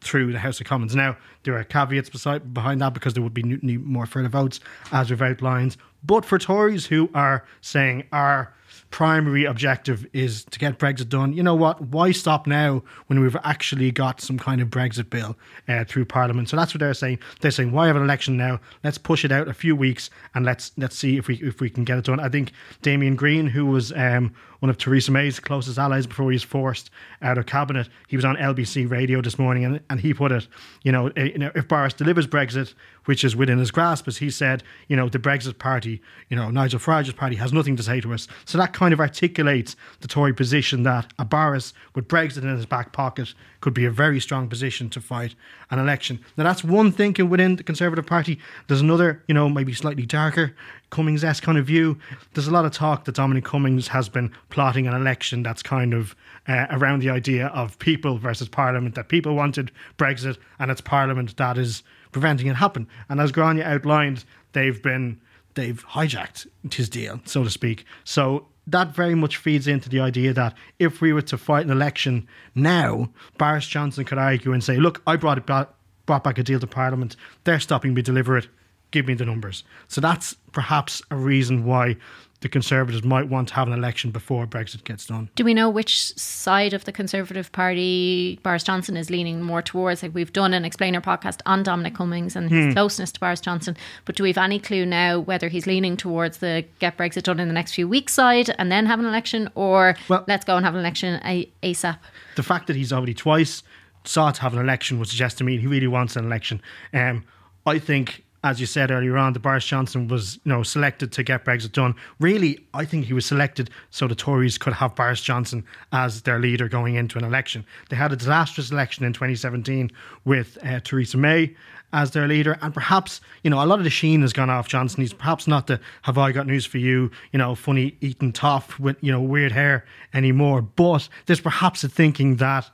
through 0.01 0.31
the 0.31 0.39
House 0.39 0.59
of 0.59 0.65
Commons. 0.65 0.95
Now, 0.95 1.15
there 1.43 1.55
are 1.55 1.63
caveats 1.63 2.09
beside, 2.09 2.51
behind 2.51 2.81
that 2.81 2.95
because 2.95 3.13
there 3.13 3.21
would 3.21 3.35
be 3.35 3.43
more 3.43 4.07
further 4.07 4.27
votes, 4.27 4.59
as 4.91 5.11
we've 5.11 5.21
outlined. 5.21 5.77
But 6.03 6.25
for 6.25 6.39
Tories 6.39 6.87
who 6.87 7.11
are 7.13 7.45
saying 7.61 8.05
our 8.11 8.51
primary 8.93 9.43
objective 9.43 10.05
is 10.13 10.43
to 10.45 10.59
get 10.59 10.77
Brexit 10.77 11.09
done. 11.09 11.33
You 11.33 11.41
know 11.41 11.55
what? 11.55 11.81
Why 11.81 12.11
stop 12.11 12.45
now 12.45 12.83
when 13.07 13.19
we've 13.19 13.35
actually 13.43 13.89
got 13.89 14.21
some 14.21 14.37
kind 14.37 14.61
of 14.61 14.67
Brexit 14.67 15.09
bill 15.09 15.35
uh, 15.67 15.83
through 15.83 16.05
Parliament? 16.05 16.47
So 16.47 16.55
that's 16.57 16.75
what 16.75 16.79
they're 16.79 16.93
saying. 16.93 17.17
They're 17.41 17.49
saying, 17.49 17.71
why 17.71 17.87
have 17.87 17.95
an 17.95 18.03
election 18.03 18.37
now? 18.37 18.59
Let's 18.83 18.99
push 18.99 19.25
it 19.25 19.31
out 19.31 19.47
a 19.47 19.53
few 19.53 19.75
weeks 19.75 20.11
and 20.35 20.45
let's 20.45 20.71
let's 20.77 20.95
see 20.95 21.17
if 21.17 21.27
we 21.27 21.37
if 21.41 21.59
we 21.59 21.71
can 21.71 21.85
get 21.85 21.97
it 21.97 22.05
done. 22.05 22.19
I 22.19 22.29
think 22.29 22.51
Damian 22.83 23.15
Green, 23.15 23.47
who 23.47 23.65
was 23.65 23.91
um, 23.93 24.31
one 24.63 24.69
of 24.69 24.77
Theresa 24.77 25.11
May's 25.11 25.41
closest 25.41 25.77
allies 25.77 26.07
before 26.07 26.31
he 26.31 26.35
was 26.35 26.43
forced 26.43 26.89
out 27.21 27.37
of 27.37 27.45
cabinet, 27.45 27.89
he 28.07 28.15
was 28.15 28.23
on 28.23 28.37
LBC 28.37 28.89
radio 28.89 29.19
this 29.19 29.37
morning 29.37 29.65
and, 29.65 29.81
and 29.89 29.99
he 29.99 30.13
put 30.13 30.31
it, 30.31 30.47
you 30.83 30.91
know, 30.93 31.07
eh, 31.17 31.31
you 31.33 31.37
know, 31.37 31.51
if 31.53 31.67
Boris 31.67 31.93
delivers 31.93 32.27
Brexit, 32.27 32.73
which 33.03 33.25
is 33.25 33.35
within 33.35 33.57
his 33.57 33.71
grasp, 33.71 34.07
as 34.07 34.15
he 34.15 34.29
said, 34.29 34.63
you 34.87 34.95
know, 34.95 35.09
the 35.09 35.19
Brexit 35.19 35.57
party, 35.57 36.01
you 36.29 36.37
know, 36.37 36.49
Nigel 36.49 36.79
Farage's 36.79 37.13
party 37.13 37.35
has 37.35 37.51
nothing 37.51 37.75
to 37.75 37.83
say 37.83 37.99
to 37.99 38.13
us. 38.13 38.25
So 38.45 38.57
that 38.57 38.71
kind 38.83 38.91
of 38.91 38.99
articulates 38.99 39.77
the 40.01 40.09
Tory 40.09 40.33
position 40.33 40.83
that 40.83 41.13
a 41.17 41.23
Boris 41.23 41.73
with 41.95 42.05
Brexit 42.05 42.43
in 42.43 42.53
his 42.53 42.65
back 42.65 42.91
pocket 42.91 43.33
could 43.61 43.73
be 43.73 43.85
a 43.85 43.89
very 43.89 44.19
strong 44.19 44.49
position 44.49 44.89
to 44.89 44.99
fight 44.99 45.35
an 45.71 45.79
election. 45.79 46.19
Now, 46.35 46.43
that's 46.43 46.65
one 46.65 46.91
thinking 46.91 47.29
within 47.29 47.55
the 47.55 47.63
Conservative 47.63 48.05
Party. 48.05 48.39
There's 48.67 48.81
another, 48.81 49.23
you 49.25 49.33
know, 49.33 49.47
maybe 49.47 49.71
slightly 49.71 50.05
darker 50.05 50.53
Cummings 50.89 51.23
esque 51.23 51.43
kind 51.43 51.57
of 51.57 51.65
view. 51.65 51.97
There's 52.33 52.47
a 52.47 52.51
lot 52.51 52.65
of 52.65 52.73
talk 52.73 53.05
that 53.05 53.15
Dominic 53.15 53.45
Cummings 53.45 53.87
has 53.87 54.09
been 54.09 54.33
plotting 54.49 54.85
an 54.85 54.93
election 54.93 55.41
that's 55.41 55.63
kind 55.63 55.93
of 55.93 56.13
uh, 56.49 56.65
around 56.71 56.99
the 56.99 57.09
idea 57.09 57.47
of 57.47 57.79
people 57.79 58.17
versus 58.17 58.49
Parliament, 58.49 58.95
that 58.95 59.07
people 59.07 59.33
wanted 59.33 59.71
Brexit 59.97 60.37
and 60.59 60.69
it's 60.69 60.81
Parliament 60.81 61.37
that 61.37 61.57
is 61.57 61.83
preventing 62.11 62.47
it 62.47 62.57
happen. 62.57 62.89
And 63.07 63.21
as 63.21 63.31
Gráinne 63.31 63.63
outlined, 63.63 64.25
they've 64.51 64.83
been 64.83 65.21
they've 65.53 65.85
hijacked 65.85 66.47
his 66.69 66.89
deal, 66.89 67.21
so 67.23 67.45
to 67.45 67.49
speak. 67.49 67.85
So 68.03 68.47
that 68.67 68.95
very 68.95 69.15
much 69.15 69.37
feeds 69.37 69.67
into 69.67 69.89
the 69.89 69.99
idea 69.99 70.33
that 70.33 70.55
if 70.79 71.01
we 71.01 71.13
were 71.13 71.21
to 71.23 71.37
fight 71.37 71.65
an 71.65 71.71
election 71.71 72.27
now, 72.55 73.09
Boris 73.37 73.67
Johnson 73.67 74.05
could 74.05 74.17
argue 74.17 74.53
and 74.53 74.63
say, 74.63 74.77
"Look, 74.77 75.01
I 75.05 75.15
brought 75.15 75.37
it 75.37 75.45
back, 75.45 75.69
brought 76.05 76.23
back 76.23 76.37
a 76.37 76.43
deal 76.43 76.59
to 76.59 76.67
Parliament. 76.67 77.15
They're 77.43 77.59
stopping 77.59 77.93
me 77.93 78.01
deliver 78.01 78.37
it. 78.37 78.47
Give 78.93 79.05
me 79.05 79.13
the 79.13 79.25
numbers." 79.25 79.65
So 79.89 79.99
that's 79.99 80.35
perhaps 80.53 81.01
a 81.11 81.17
reason 81.17 81.65
why 81.65 81.97
the 82.43 82.49
Conservatives 82.49 83.05
might 83.05 83.29
want 83.29 83.47
to 83.47 83.53
have 83.53 83.67
an 83.67 83.73
election 83.73 84.11
before 84.11 84.45
Brexit 84.45 84.83
gets 84.83 85.05
done. 85.05 85.29
Do 85.35 85.45
we 85.45 85.53
know 85.53 85.69
which 85.69 86.13
side 86.17 86.73
of 86.73 86.83
the 86.83 86.91
Conservative 86.91 87.49
Party 87.53 88.37
Boris 88.43 88.63
Johnson 88.63 88.97
is 88.97 89.09
leaning 89.09 89.41
more 89.41 89.61
towards? 89.61 90.03
Like 90.03 90.13
we've 90.13 90.33
done 90.33 90.53
an 90.53 90.65
explainer 90.65 90.99
podcast 90.99 91.39
on 91.45 91.63
Dominic 91.63 91.95
Cummings 91.95 92.35
and 92.35 92.51
his 92.51 92.65
hmm. 92.65 92.71
closeness 92.73 93.13
to 93.13 93.19
Boris 93.19 93.39
Johnson, 93.39 93.77
but 94.03 94.15
do 94.17 94.23
we 94.23 94.29
have 94.29 94.37
any 94.37 94.59
clue 94.59 94.85
now 94.85 95.19
whether 95.19 95.47
he's 95.47 95.65
leaning 95.65 95.95
towards 95.95 96.39
the 96.39 96.65
get 96.79 96.97
Brexit 96.97 97.23
done 97.23 97.39
in 97.39 97.47
the 97.47 97.53
next 97.53 97.73
few 97.73 97.87
weeks 97.87 98.13
side 98.13 98.53
and 98.59 98.69
then 98.69 98.85
have 98.85 98.99
an 98.99 99.05
election, 99.05 99.49
or 99.55 99.95
well, 100.09 100.25
let's 100.27 100.43
go 100.43 100.57
and 100.57 100.65
have 100.65 100.75
an 100.75 100.81
election 100.81 101.21
ASAP? 101.63 101.97
The 102.35 102.43
fact 102.43 102.67
that 102.67 102.75
he's 102.75 102.91
already 102.91 103.13
twice 103.13 103.63
sought 104.03 104.35
to 104.35 104.41
have 104.41 104.53
an 104.53 104.59
election 104.59 104.99
would 104.99 105.07
suggest 105.07 105.37
to 105.37 105.45
me 105.45 105.57
he 105.57 105.67
really 105.67 105.87
wants 105.87 106.17
an 106.17 106.25
election. 106.25 106.61
Um, 106.93 107.23
I 107.65 107.79
think 107.79 108.22
as 108.43 108.59
you 108.59 108.65
said 108.65 108.91
earlier 108.91 109.17
on, 109.17 109.33
that 109.33 109.39
Boris 109.39 109.65
Johnson 109.65 110.07
was, 110.07 110.35
you 110.43 110.51
know, 110.51 110.63
selected 110.63 111.11
to 111.13 111.23
get 111.23 111.45
Brexit 111.45 111.71
done. 111.71 111.95
Really, 112.19 112.65
I 112.73 112.83
think 112.83 113.05
he 113.05 113.13
was 113.13 113.25
selected 113.25 113.69
so 113.89 114.07
the 114.07 114.15
Tories 114.15 114.57
could 114.57 114.73
have 114.73 114.95
Boris 114.95 115.21
Johnson 115.21 115.63
as 115.93 116.23
their 116.23 116.39
leader 116.39 116.67
going 116.67 116.95
into 116.95 117.17
an 117.17 117.23
election. 117.23 117.65
They 117.89 117.95
had 117.95 118.11
a 118.11 118.17
disastrous 118.17 118.69
election 118.71 119.05
in 119.05 119.13
2017 119.13 119.91
with 120.25 120.57
uh, 120.63 120.81
Theresa 120.81 121.17
May 121.17 121.55
as 121.93 122.11
their 122.11 122.27
leader, 122.27 122.57
and 122.61 122.73
perhaps, 122.73 123.21
you 123.43 123.51
know, 123.51 123.63
a 123.63 123.67
lot 123.67 123.77
of 123.77 123.83
the 123.83 123.89
sheen 123.89 124.21
has 124.21 124.33
gone 124.33 124.49
off 124.49 124.67
Johnson. 124.67 125.01
He's 125.01 125.13
perhaps 125.13 125.47
not 125.47 125.67
the 125.67 125.79
"Have 126.01 126.17
I 126.17 126.31
got 126.31 126.47
news 126.47 126.65
for 126.65 126.79
you?" 126.79 127.11
you 127.31 127.37
know, 127.37 127.53
funny 127.53 127.95
eating 128.01 128.33
toff 128.33 128.79
with 128.79 128.97
you 129.01 129.11
know 129.11 129.21
weird 129.21 129.51
hair 129.51 129.85
anymore. 130.13 130.63
But 130.63 131.07
there's 131.27 131.39
perhaps 131.39 131.83
a 131.83 131.89
thinking 131.89 132.37
that 132.37 132.69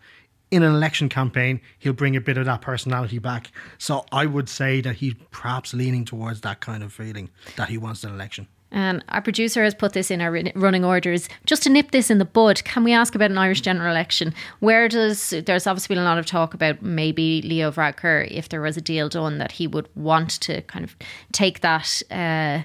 in 0.52 0.64
an 0.64 0.74
election 0.74 1.10
campaign, 1.10 1.62
he'll 1.78 1.94
bring 1.94 2.16
a 2.16 2.22
bit 2.22 2.38
of 2.38 2.46
that 2.46 2.62
personality 2.62 3.20
back. 3.20 3.52
So 3.78 4.06
I 4.12 4.26
would 4.26 4.50
say 4.50 4.82
that 4.82 4.96
he's 4.96 5.14
perhaps 5.32 5.74
leaning 5.74 6.06
towards 6.06 6.42
that 6.42 6.60
kind 6.60 6.84
of 6.84 6.92
feeling 6.92 7.30
that 7.56 7.70
he 7.70 7.78
wants 7.78 8.04
an 8.04 8.14
election. 8.14 8.48
And 8.72 9.04
our 9.10 9.22
producer 9.22 9.64
has 9.64 9.74
put 9.74 9.94
this 9.94 10.12
in 10.12 10.22
our 10.22 10.32
running 10.54 10.86
orders. 10.86 11.28
Just 11.46 11.64
to 11.64 11.70
nip 11.70 11.90
this 11.90 12.12
in 12.12 12.20
the 12.20 12.26
bud, 12.26 12.64
can 12.66 12.84
we 12.84 12.94
ask 12.94 13.16
about 13.16 13.32
an 13.32 13.38
Irish 13.38 13.62
general 13.62 13.90
election? 13.90 14.34
Where 14.60 14.88
does 14.88 15.32
there's 15.46 15.66
obviously 15.66 15.96
been 15.96 16.04
a 16.04 16.06
lot 16.06 16.20
of 16.20 16.28
talk 16.28 16.54
about 16.54 16.82
maybe 16.82 17.42
Leo 17.42 17.72
Varadkar, 17.72 18.30
if 18.30 18.50
there 18.50 18.62
was 18.62 18.78
a 18.78 18.82
deal 18.82 19.10
done, 19.10 19.40
that 19.40 19.54
he 19.54 19.66
would 19.66 19.90
want 19.96 20.40
to 20.42 20.62
kind 20.64 20.86
of 20.86 20.96
take 21.32 21.62
that 21.62 22.02
uh, 22.12 22.62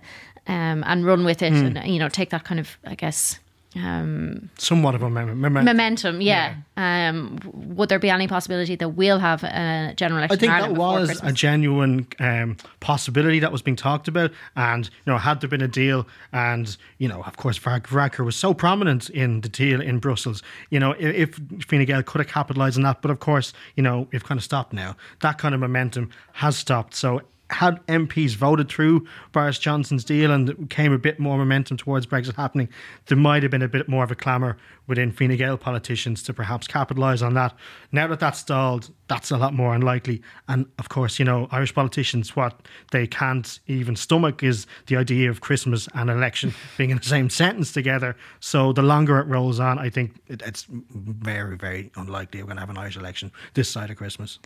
um, 0.47 0.85
and 0.87 1.07
run 1.07 1.25
with 1.25 1.41
it, 1.41 1.55
mm. 1.55 1.77
and 1.77 1.91
you 1.91 1.99
know 1.99 2.11
take 2.11 2.29
that 2.31 2.45
kind 2.45 2.61
of 2.61 2.77
I 2.85 2.95
guess 2.95 3.39
um, 3.77 4.51
somewhat 4.57 4.95
of 4.95 5.03
a 5.03 5.11
mem- 5.11 5.41
mem- 5.41 5.65
momentum. 5.65 6.21
Yeah. 6.21 6.57
Um, 6.77 7.39
would 7.53 7.89
there 7.89 7.99
be 7.99 8.11
any 8.11 8.29
possibility 8.29 8.77
that 8.77 8.91
we'll 8.91 9.19
have 9.19 9.43
a 9.43 9.95
general 9.97 10.19
election? 10.19 10.37
I 10.37 10.41
think 10.41 10.53
in 10.53 10.75
that 10.75 10.81
was 10.81 11.09
Christmas? 11.09 11.31
a 11.31 11.35
genuine 11.35 12.07
um, 12.21 12.57
possibility 12.81 13.41
that 13.41 13.53
was 13.53 13.63
being 13.63 13.77
talked 13.77 14.09
about, 14.09 14.33
and 14.57 14.87
you 14.87 15.13
know, 15.13 15.19
had 15.19 15.41
there 15.41 15.49
been 15.49 15.63
a 15.63 15.69
deal, 15.69 16.07
and 16.33 16.77
you 16.99 17.09
know, 17.09 17.23
of 17.23 17.37
course, 17.37 17.59
Varadkar 17.59 18.25
was 18.25 18.37
so 18.37 18.55
prominent 18.55 19.11
in 19.11 19.41
the 19.41 19.49
deal 19.49 19.81
in 19.81 19.99
Brussels. 19.99 20.43
You 20.71 20.81
know, 20.81 20.93
if, 20.93 21.39
if 21.39 21.65
Fine 21.67 21.85
Gael 21.85 22.03
could 22.03 22.21
have 22.21 22.29
capitalised 22.29 22.77
on 22.77 22.83
that, 22.85 23.03
but 23.03 23.11
of 23.11 23.21
course, 23.21 23.53
you 23.77 23.83
know, 23.83 24.09
we've 24.13 24.25
kind 24.25 24.39
of 24.39 24.45
stopped 24.45 24.73
now. 24.73 24.97
That 25.21 25.39
kind 25.39 25.55
of 25.55 25.61
momentum 25.61 26.11
has 26.35 26.57
stopped. 26.57 26.95
So 26.95 27.23
had 27.51 27.87
MPs 27.87 28.35
voted 28.35 28.69
through 28.69 29.07
Boris 29.33 29.59
Johnson's 29.59 30.05
deal 30.05 30.31
and 30.31 30.69
came 30.71 30.93
a 30.93 30.99
bit 30.99 31.19
more 31.19 31.37
momentum 31.37 31.77
towards 31.77 32.07
Brexit 32.07 32.35
happening, 32.37 32.69
there 33.07 33.19
might 33.19 33.43
have 33.43 33.51
been 33.51 33.63
a 33.63 33.69
bit 33.69 33.89
more 33.89 34.03
of 34.03 34.11
a 34.11 34.15
clamour 34.15 34.57
within 34.87 35.13
Fine 35.13 35.37
Gael 35.37 35.57
politicians 35.57 36.23
to 36.23 36.35
perhaps 36.35 36.67
capitalise 36.67 37.23
on 37.23 37.35
that. 37.35 37.55
Now 37.93 38.07
that 38.09 38.21
that's 38.21 38.39
stalled, 38.39 38.91
that's 39.09 39.31
a 39.31 39.37
lot 39.37 39.55
more 39.55 39.75
unlikely. 39.75 40.23
And 40.49 40.67
of 40.79 40.89
course, 40.89 41.19
you 41.19 41.25
know, 41.25 41.49
Irish 41.51 41.75
politicians, 41.75 42.35
what 42.35 42.67
they 42.93 43.07
can't 43.07 43.61
even 43.67 43.97
stomach 43.97 44.43
is 44.43 44.67
the 44.87 44.97
idea 44.97 45.31
of 45.31 45.41
Christmas 45.41 45.89
and 45.95 46.11
election 46.11 46.55
being 46.79 46.91
in 46.91 46.99
the 46.99 47.05
same 47.05 47.31
sentence 47.31 47.73
together. 47.73 48.17
So 48.41 48.73
the 48.73 48.83
longer 48.83 49.19
it 49.19 49.27
rolls 49.27 49.61
on, 49.61 49.79
I 49.79 49.91
think 49.91 50.21
it's 50.29 50.67
very, 50.71 51.57
very 51.57 51.91
unlikely 51.97 52.43
we're 52.43 52.47
going 52.47 52.57
to 52.57 52.61
have 52.61 52.71
an 52.71 52.79
Irish 52.79 52.97
election 52.97 53.33
this 53.55 53.69
side 53.69 53.91
of 53.91 53.97
Christmas. 53.97 54.39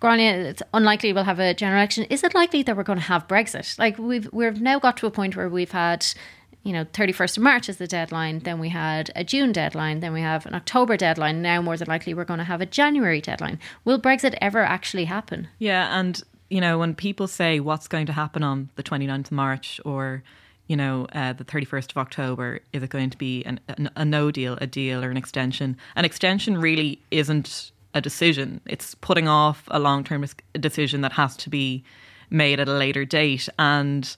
Gráinne, 0.00 0.44
it's 0.44 0.62
unlikely 0.74 1.12
we'll 1.12 1.24
have 1.24 1.40
a 1.40 1.54
general 1.54 1.80
election. 1.80 2.04
Is 2.04 2.22
it 2.22 2.34
likely 2.34 2.62
that 2.62 2.76
we're 2.76 2.82
going 2.82 2.98
to 2.98 3.04
have 3.04 3.26
Brexit? 3.26 3.78
Like 3.78 3.98
we've 3.98 4.28
we've 4.32 4.60
now 4.60 4.78
got 4.78 4.96
to 4.98 5.06
a 5.06 5.10
point 5.10 5.36
where 5.36 5.48
we've 5.48 5.72
had, 5.72 6.06
you 6.64 6.72
know, 6.72 6.86
thirty 6.92 7.12
first 7.12 7.36
of 7.36 7.42
March 7.42 7.68
is 7.68 7.78
the 7.78 7.86
deadline. 7.86 8.40
Then 8.40 8.58
we 8.58 8.68
had 8.68 9.10
a 9.16 9.24
June 9.24 9.52
deadline. 9.52 10.00
Then 10.00 10.12
we 10.12 10.20
have 10.20 10.44
an 10.44 10.54
October 10.54 10.96
deadline. 10.96 11.40
Now 11.40 11.62
more 11.62 11.76
than 11.76 11.88
likely 11.88 12.12
we're 12.12 12.24
going 12.24 12.38
to 12.38 12.44
have 12.44 12.60
a 12.60 12.66
January 12.66 13.20
deadline. 13.20 13.58
Will 13.84 14.00
Brexit 14.00 14.36
ever 14.40 14.62
actually 14.62 15.06
happen? 15.06 15.48
Yeah, 15.58 15.98
and 15.98 16.22
you 16.50 16.60
know 16.60 16.78
when 16.78 16.94
people 16.94 17.26
say 17.26 17.58
what's 17.60 17.88
going 17.88 18.06
to 18.06 18.12
happen 18.12 18.42
on 18.42 18.68
the 18.76 18.82
29th 18.82 19.26
of 19.26 19.32
March 19.32 19.80
or 19.86 20.22
you 20.66 20.76
know 20.76 21.06
uh, 21.12 21.32
the 21.32 21.44
31st 21.44 21.92
of 21.92 21.96
October, 21.96 22.60
is 22.74 22.82
it 22.82 22.90
going 22.90 23.08
to 23.08 23.16
be 23.16 23.44
an, 23.44 23.60
an, 23.68 23.88
a 23.96 24.04
no 24.04 24.30
deal, 24.30 24.58
a 24.60 24.66
deal, 24.66 25.02
or 25.02 25.10
an 25.10 25.16
extension? 25.16 25.78
An 25.94 26.04
extension 26.04 26.58
really 26.58 27.00
isn't 27.10 27.72
a 27.96 28.00
decision. 28.00 28.60
It's 28.66 28.94
putting 28.94 29.26
off 29.26 29.64
a 29.68 29.80
long 29.80 30.04
term 30.04 30.24
decision 30.52 31.00
that 31.00 31.12
has 31.12 31.36
to 31.38 31.50
be 31.50 31.82
made 32.28 32.60
at 32.60 32.68
a 32.68 32.72
later 32.72 33.04
date. 33.04 33.48
And 33.58 34.16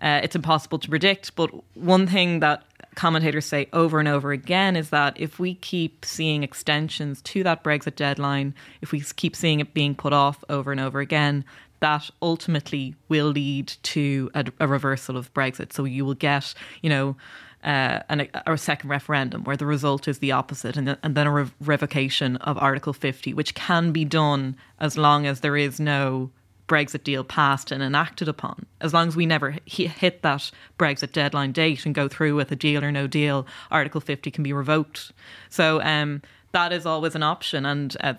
uh, 0.00 0.20
it's 0.22 0.36
impossible 0.36 0.78
to 0.80 0.88
predict. 0.88 1.34
But 1.34 1.50
one 1.74 2.06
thing 2.06 2.40
that 2.40 2.64
commentators 2.96 3.46
say 3.46 3.66
over 3.72 3.98
and 3.98 4.06
over 4.06 4.30
again 4.30 4.76
is 4.76 4.90
that 4.90 5.18
if 5.18 5.38
we 5.38 5.54
keep 5.54 6.04
seeing 6.04 6.42
extensions 6.42 7.22
to 7.22 7.42
that 7.44 7.64
Brexit 7.64 7.96
deadline, 7.96 8.54
if 8.82 8.92
we 8.92 9.00
keep 9.00 9.34
seeing 9.34 9.60
it 9.60 9.72
being 9.72 9.94
put 9.94 10.12
off 10.12 10.44
over 10.50 10.70
and 10.70 10.80
over 10.80 11.00
again, 11.00 11.44
that 11.80 12.10
ultimately 12.20 12.94
will 13.08 13.28
lead 13.28 13.68
to 13.82 14.30
a, 14.34 14.44
a 14.60 14.68
reversal 14.68 15.16
of 15.16 15.32
Brexit. 15.32 15.72
So 15.72 15.84
you 15.84 16.04
will 16.04 16.14
get, 16.14 16.54
you 16.82 16.90
know, 16.90 17.16
uh, 17.64 18.00
a 18.46 18.58
second 18.58 18.90
referendum 18.90 19.44
where 19.44 19.56
the 19.56 19.66
result 19.66 20.06
is 20.06 20.18
the 20.18 20.32
opposite, 20.32 20.76
and, 20.76 20.96
and 21.02 21.14
then 21.14 21.26
a 21.26 21.30
rev- 21.30 21.54
revocation 21.60 22.36
of 22.36 22.58
Article 22.58 22.92
50, 22.92 23.32
which 23.34 23.54
can 23.54 23.92
be 23.92 24.04
done 24.04 24.56
as 24.78 24.98
long 24.98 25.26
as 25.26 25.40
there 25.40 25.56
is 25.56 25.80
no 25.80 26.30
Brexit 26.68 27.04
deal 27.04 27.24
passed 27.24 27.70
and 27.70 27.82
enacted 27.82 28.28
upon. 28.28 28.66
As 28.80 28.94
long 28.94 29.08
as 29.08 29.16
we 29.16 29.26
never 29.26 29.56
hit 29.66 30.22
that 30.22 30.50
Brexit 30.78 31.12
deadline 31.12 31.52
date 31.52 31.84
and 31.84 31.94
go 31.94 32.08
through 32.08 32.36
with 32.36 32.50
a 32.52 32.56
deal 32.56 32.84
or 32.84 32.92
no 32.92 33.06
deal, 33.06 33.46
Article 33.70 34.00
50 34.00 34.30
can 34.30 34.42
be 34.42 34.52
revoked. 34.52 35.12
So, 35.48 35.82
um, 35.82 36.22
that 36.52 36.72
is 36.72 36.86
always 36.86 37.16
an 37.16 37.22
option. 37.24 37.66
And 37.66 37.96
uh, 38.00 38.14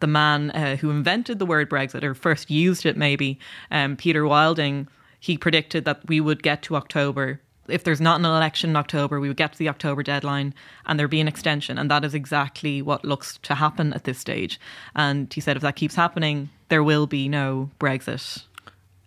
the 0.00 0.08
man 0.08 0.50
uh, 0.50 0.74
who 0.76 0.90
invented 0.90 1.38
the 1.38 1.46
word 1.46 1.70
Brexit, 1.70 2.02
or 2.02 2.14
first 2.14 2.50
used 2.50 2.84
it 2.84 2.96
maybe, 2.96 3.38
um, 3.70 3.96
Peter 3.96 4.26
Wilding, 4.26 4.88
he 5.20 5.38
predicted 5.38 5.84
that 5.84 6.06
we 6.08 6.20
would 6.20 6.42
get 6.42 6.62
to 6.62 6.74
October 6.76 7.40
if 7.68 7.84
there's 7.84 8.00
not 8.00 8.18
an 8.18 8.26
election 8.26 8.70
in 8.70 8.76
October, 8.76 9.20
we 9.20 9.28
would 9.28 9.36
get 9.36 9.52
to 9.52 9.58
the 9.58 9.68
October 9.68 10.02
deadline 10.02 10.54
and 10.86 10.98
there'd 10.98 11.10
be 11.10 11.20
an 11.20 11.28
extension. 11.28 11.78
And 11.78 11.90
that 11.90 12.04
is 12.04 12.14
exactly 12.14 12.82
what 12.82 13.04
looks 13.04 13.38
to 13.42 13.54
happen 13.54 13.92
at 13.92 14.04
this 14.04 14.18
stage. 14.18 14.60
And 14.94 15.32
he 15.32 15.40
said 15.40 15.56
if 15.56 15.62
that 15.62 15.76
keeps 15.76 15.94
happening, 15.94 16.50
there 16.68 16.82
will 16.82 17.06
be 17.06 17.28
no 17.28 17.70
Brexit. 17.78 18.44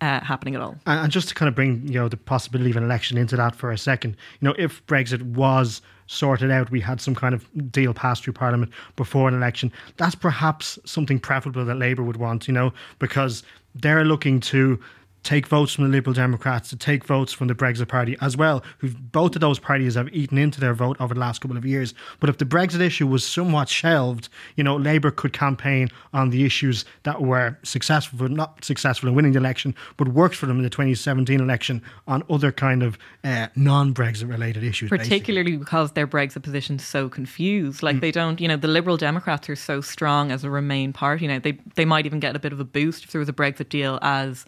Uh, 0.01 0.21
happening 0.21 0.55
at 0.55 0.61
all, 0.61 0.77
and 0.85 1.11
just 1.11 1.27
to 1.27 1.35
kind 1.35 1.49
of 1.49 1.55
bring 1.55 1.85
you 1.85 1.95
know 1.95 2.07
the 2.07 2.15
possibility 2.15 2.71
of 2.71 2.77
an 2.77 2.85
election 2.85 3.17
into 3.17 3.35
that 3.35 3.53
for 3.53 3.69
a 3.69 3.77
second, 3.77 4.15
you 4.39 4.47
know, 4.47 4.55
if 4.57 4.81
Brexit 4.87 5.21
was 5.21 5.81
sorted 6.09 6.49
out, 6.51 6.71
we 6.71 6.81
had 6.81 6.99
some 6.99 7.13
kind 7.13 7.35
of 7.35 7.45
deal 7.71 7.93
passed 7.93 8.23
through 8.23 8.33
Parliament 8.33 8.71
before 8.95 9.27
an 9.27 9.35
election. 9.35 9.71
That's 9.97 10.15
perhaps 10.15 10.79
something 10.85 11.19
preferable 11.19 11.65
that 11.65 11.75
Labour 11.75 12.03
would 12.03 12.17
want, 12.17 12.47
you 12.47 12.53
know, 12.53 12.73
because 12.97 13.43
they're 13.75 14.03
looking 14.03 14.39
to 14.39 14.79
take 15.23 15.47
votes 15.47 15.73
from 15.73 15.85
the 15.85 15.89
Liberal 15.89 16.13
Democrats, 16.13 16.69
to 16.69 16.75
take 16.75 17.03
votes 17.03 17.33
from 17.33 17.47
the 17.47 17.55
Brexit 17.55 17.87
Party 17.87 18.17
as 18.21 18.37
well, 18.37 18.63
who 18.79 18.89
both 18.89 19.35
of 19.35 19.41
those 19.41 19.59
parties 19.59 19.95
have 19.95 20.09
eaten 20.13 20.37
into 20.37 20.59
their 20.59 20.73
vote 20.73 20.97
over 20.99 21.13
the 21.13 21.19
last 21.19 21.39
couple 21.41 21.57
of 21.57 21.65
years. 21.65 21.93
But 22.19 22.29
if 22.29 22.37
the 22.37 22.45
Brexit 22.45 22.79
issue 22.79 23.07
was 23.07 23.25
somewhat 23.25 23.69
shelved, 23.69 24.29
you 24.55 24.63
know, 24.63 24.75
Labour 24.75 25.11
could 25.11 25.33
campaign 25.33 25.89
on 26.13 26.29
the 26.29 26.45
issues 26.45 26.85
that 27.03 27.21
were 27.21 27.57
successful, 27.63 28.19
but 28.19 28.31
not 28.31 28.63
successful 28.63 29.09
in 29.09 29.15
winning 29.15 29.33
the 29.33 29.39
election, 29.39 29.75
but 29.97 30.09
worked 30.09 30.35
for 30.35 30.45
them 30.45 30.57
in 30.57 30.63
the 30.63 30.69
2017 30.69 31.39
election 31.39 31.81
on 32.07 32.23
other 32.29 32.51
kind 32.51 32.83
of 32.83 32.97
uh, 33.23 33.47
non-Brexit 33.55 34.29
related 34.29 34.63
issues. 34.63 34.89
Particularly 34.89 35.51
basically. 35.51 35.65
because 35.65 35.91
their 35.91 36.07
Brexit 36.07 36.43
position 36.43 36.77
is 36.77 36.85
so 36.85 37.09
confused. 37.09 37.83
Like 37.83 37.97
mm. 37.97 38.01
they 38.01 38.11
don't, 38.11 38.39
you 38.39 38.47
know, 38.47 38.57
the 38.57 38.67
Liberal 38.67 38.97
Democrats 38.97 39.49
are 39.49 39.55
so 39.55 39.81
strong 39.81 40.31
as 40.31 40.43
a 40.43 40.49
Remain 40.49 40.93
party 40.93 41.27
now. 41.27 41.39
They 41.39 41.59
they 41.75 41.85
might 41.85 42.05
even 42.05 42.19
get 42.19 42.35
a 42.35 42.39
bit 42.39 42.51
of 42.51 42.59
a 42.59 42.65
boost 42.65 43.03
if 43.03 43.11
there 43.11 43.19
was 43.19 43.29
a 43.29 43.33
Brexit 43.33 43.69
deal 43.69 43.99
as 44.01 44.45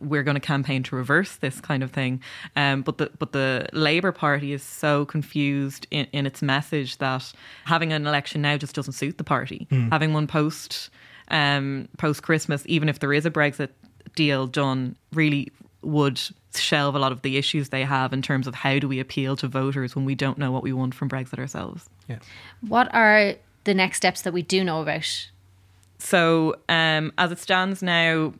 we're 0.00 0.22
going 0.22 0.34
to 0.34 0.40
campaign 0.40 0.82
to 0.84 0.96
reverse 0.96 1.36
this 1.36 1.60
kind 1.60 1.82
of 1.82 1.90
thing. 1.90 2.22
Um, 2.56 2.82
but 2.82 2.98
the 2.98 3.10
but 3.18 3.32
the 3.32 3.68
Labour 3.72 4.12
Party 4.12 4.52
is 4.52 4.62
so 4.62 5.04
confused 5.04 5.86
in, 5.90 6.06
in 6.12 6.26
its 6.26 6.42
message 6.42 6.98
that 6.98 7.32
having 7.66 7.92
an 7.92 8.06
election 8.06 8.42
now 8.42 8.56
just 8.56 8.74
doesn't 8.74 8.94
suit 8.94 9.18
the 9.18 9.24
party. 9.24 9.66
Mm. 9.70 9.90
Having 9.90 10.12
one 10.12 10.26
post 10.26 10.90
um, 11.28 11.88
post 11.98 12.22
Christmas, 12.22 12.62
even 12.66 12.88
if 12.88 12.98
there 12.98 13.12
is 13.12 13.26
a 13.26 13.30
Brexit 13.30 13.68
deal 14.14 14.46
done, 14.46 14.96
really 15.12 15.52
would 15.82 16.20
shelve 16.54 16.94
a 16.94 16.98
lot 16.98 17.12
of 17.12 17.22
the 17.22 17.36
issues 17.36 17.68
they 17.68 17.84
have 17.84 18.12
in 18.12 18.22
terms 18.22 18.46
of 18.46 18.54
how 18.54 18.78
do 18.78 18.88
we 18.88 19.00
appeal 19.00 19.36
to 19.36 19.48
voters 19.48 19.94
when 19.94 20.04
we 20.04 20.14
don't 20.14 20.36
know 20.36 20.50
what 20.50 20.62
we 20.62 20.72
want 20.72 20.94
from 20.94 21.08
Brexit 21.08 21.38
ourselves. 21.38 21.88
Yeah. 22.08 22.18
What 22.60 22.92
are 22.94 23.34
the 23.64 23.74
next 23.74 23.98
steps 23.98 24.22
that 24.22 24.32
we 24.32 24.42
do 24.42 24.64
know 24.64 24.82
about? 24.82 25.30
So, 25.98 26.56
um, 26.68 27.12
as 27.18 27.30
it 27.30 27.38
stands 27.38 27.82
now, 27.82 28.32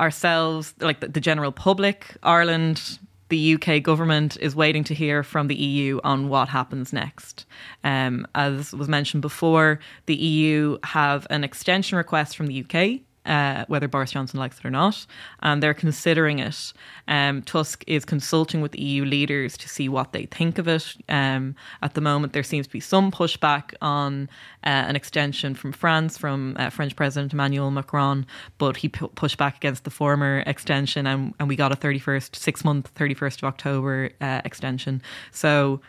ourselves, 0.00 0.74
like 0.80 1.00
the, 1.00 1.08
the 1.08 1.20
general 1.20 1.52
public, 1.52 2.16
Ireland, 2.22 2.98
the 3.28 3.54
UK 3.54 3.82
government 3.82 4.38
is 4.40 4.56
waiting 4.56 4.84
to 4.84 4.94
hear 4.94 5.22
from 5.22 5.48
the 5.48 5.54
EU 5.54 6.00
on 6.02 6.28
what 6.28 6.48
happens 6.48 6.92
next. 6.92 7.44
Um, 7.84 8.26
as 8.34 8.72
was 8.72 8.88
mentioned 8.88 9.22
before, 9.22 9.80
the 10.06 10.14
EU 10.14 10.78
have 10.84 11.26
an 11.30 11.44
extension 11.44 11.98
request 11.98 12.36
from 12.36 12.46
the 12.46 12.64
UK 12.64 13.00
uh, 13.28 13.64
whether 13.68 13.86
Boris 13.86 14.10
Johnson 14.10 14.40
likes 14.40 14.58
it 14.58 14.64
or 14.64 14.70
not, 14.70 15.06
and 15.40 15.62
they're 15.62 15.74
considering 15.74 16.38
it. 16.38 16.72
Um, 17.06 17.42
Tusk 17.42 17.84
is 17.86 18.04
consulting 18.04 18.60
with 18.60 18.76
EU 18.76 19.04
leaders 19.04 19.56
to 19.58 19.68
see 19.68 19.88
what 19.88 20.12
they 20.12 20.26
think 20.26 20.58
of 20.58 20.66
it. 20.66 20.96
Um, 21.08 21.54
at 21.82 21.94
the 21.94 22.00
moment, 22.00 22.32
there 22.32 22.42
seems 22.42 22.66
to 22.66 22.72
be 22.72 22.80
some 22.80 23.10
pushback 23.12 23.74
on 23.82 24.28
uh, 24.64 24.68
an 24.88 24.96
extension 24.96 25.54
from 25.54 25.72
France, 25.72 26.16
from 26.16 26.56
uh, 26.58 26.70
French 26.70 26.96
President 26.96 27.32
Emmanuel 27.32 27.70
Macron, 27.70 28.26
but 28.56 28.78
he 28.78 28.88
pu- 28.88 29.08
pushed 29.08 29.36
back 29.36 29.56
against 29.56 29.84
the 29.84 29.90
former 29.90 30.42
extension, 30.46 31.06
and, 31.06 31.34
and 31.38 31.48
we 31.48 31.56
got 31.56 31.70
a 31.70 31.76
31st, 31.76 32.34
six 32.34 32.64
month, 32.64 32.92
31st 32.94 33.38
of 33.38 33.44
October 33.44 34.10
uh, 34.20 34.40
extension. 34.44 35.02
So 35.30 35.80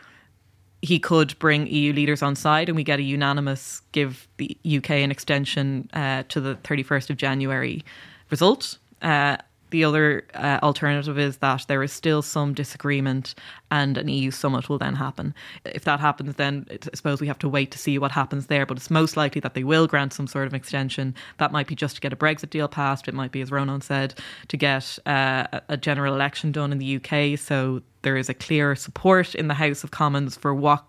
he 0.82 0.98
could 0.98 1.38
bring 1.38 1.66
EU 1.66 1.92
leaders 1.92 2.22
on 2.22 2.34
side 2.34 2.68
and 2.68 2.76
we 2.76 2.84
get 2.84 2.98
a 2.98 3.02
unanimous 3.02 3.82
give 3.92 4.26
the 4.38 4.56
UK 4.64 4.90
an 4.90 5.10
extension 5.10 5.90
uh, 5.92 6.22
to 6.28 6.40
the 6.40 6.56
31st 6.56 7.10
of 7.10 7.16
January 7.16 7.84
result. 8.30 8.78
Uh, 9.02 9.36
the 9.70 9.84
other 9.84 10.24
uh, 10.34 10.58
alternative 10.62 11.18
is 11.18 11.38
that 11.38 11.64
there 11.68 11.82
is 11.82 11.92
still 11.92 12.22
some 12.22 12.54
disagreement 12.54 13.34
and 13.70 13.96
an 13.96 14.08
EU 14.08 14.30
summit 14.30 14.68
will 14.68 14.78
then 14.78 14.96
happen. 14.96 15.34
If 15.64 15.84
that 15.84 16.00
happens, 16.00 16.34
then 16.36 16.66
I 16.70 16.78
suppose 16.94 17.20
we 17.20 17.26
have 17.28 17.38
to 17.40 17.48
wait 17.48 17.70
to 17.70 17.78
see 17.78 17.98
what 17.98 18.12
happens 18.12 18.46
there. 18.46 18.66
But 18.66 18.76
it's 18.76 18.90
most 18.90 19.16
likely 19.16 19.40
that 19.40 19.54
they 19.54 19.64
will 19.64 19.86
grant 19.86 20.12
some 20.12 20.26
sort 20.26 20.46
of 20.46 20.54
extension. 20.54 21.14
That 21.38 21.52
might 21.52 21.66
be 21.66 21.74
just 21.74 21.94
to 21.96 22.00
get 22.00 22.12
a 22.12 22.16
Brexit 22.16 22.50
deal 22.50 22.68
passed. 22.68 23.08
It 23.08 23.14
might 23.14 23.32
be, 23.32 23.40
as 23.40 23.50
Rónán 23.50 23.82
said, 23.82 24.14
to 24.48 24.56
get 24.56 24.98
uh, 25.06 25.60
a 25.68 25.76
general 25.76 26.14
election 26.14 26.52
done 26.52 26.72
in 26.72 26.78
the 26.78 26.96
UK. 26.96 27.38
So 27.38 27.82
there 28.02 28.16
is 28.16 28.28
a 28.28 28.34
clear 28.34 28.74
support 28.74 29.34
in 29.34 29.48
the 29.48 29.54
House 29.54 29.84
of 29.84 29.90
Commons 29.90 30.36
for 30.36 30.54
what 30.54 30.84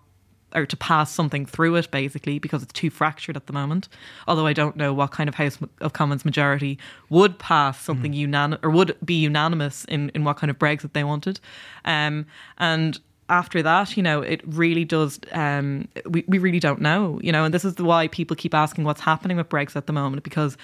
or 0.54 0.66
to 0.66 0.76
pass 0.76 1.12
something 1.12 1.46
through 1.46 1.76
it, 1.76 1.90
basically, 1.90 2.38
because 2.38 2.62
it's 2.62 2.72
too 2.72 2.90
fractured 2.90 3.36
at 3.36 3.46
the 3.46 3.52
moment. 3.52 3.88
Although 4.26 4.46
I 4.46 4.52
don't 4.52 4.76
know 4.76 4.92
what 4.92 5.10
kind 5.10 5.28
of 5.28 5.34
House 5.34 5.58
of 5.80 5.92
Commons 5.92 6.24
majority 6.24 6.78
would 7.10 7.38
pass 7.38 7.80
something 7.80 8.12
mm. 8.12 8.16
unanimous 8.16 8.60
or 8.62 8.70
would 8.70 8.96
be 9.04 9.14
unanimous 9.14 9.84
in, 9.86 10.10
in 10.10 10.24
what 10.24 10.36
kind 10.36 10.50
of 10.50 10.58
Brexit 10.58 10.92
they 10.92 11.04
wanted. 11.04 11.40
Um, 11.84 12.26
and 12.58 13.00
after 13.28 13.62
that, 13.62 13.96
you 13.96 14.02
know, 14.02 14.20
it 14.20 14.42
really 14.46 14.84
does. 14.84 15.18
Um, 15.32 15.88
we 16.06 16.24
we 16.28 16.38
really 16.38 16.60
don't 16.60 16.80
know, 16.80 17.18
you 17.22 17.32
know, 17.32 17.44
and 17.44 17.54
this 17.54 17.64
is 17.64 17.76
why 17.78 18.08
people 18.08 18.36
keep 18.36 18.54
asking 18.54 18.84
what's 18.84 19.00
happening 19.00 19.36
with 19.36 19.48
Brexit 19.48 19.76
at 19.76 19.86
the 19.86 19.92
moment 19.92 20.22
because 20.22 20.56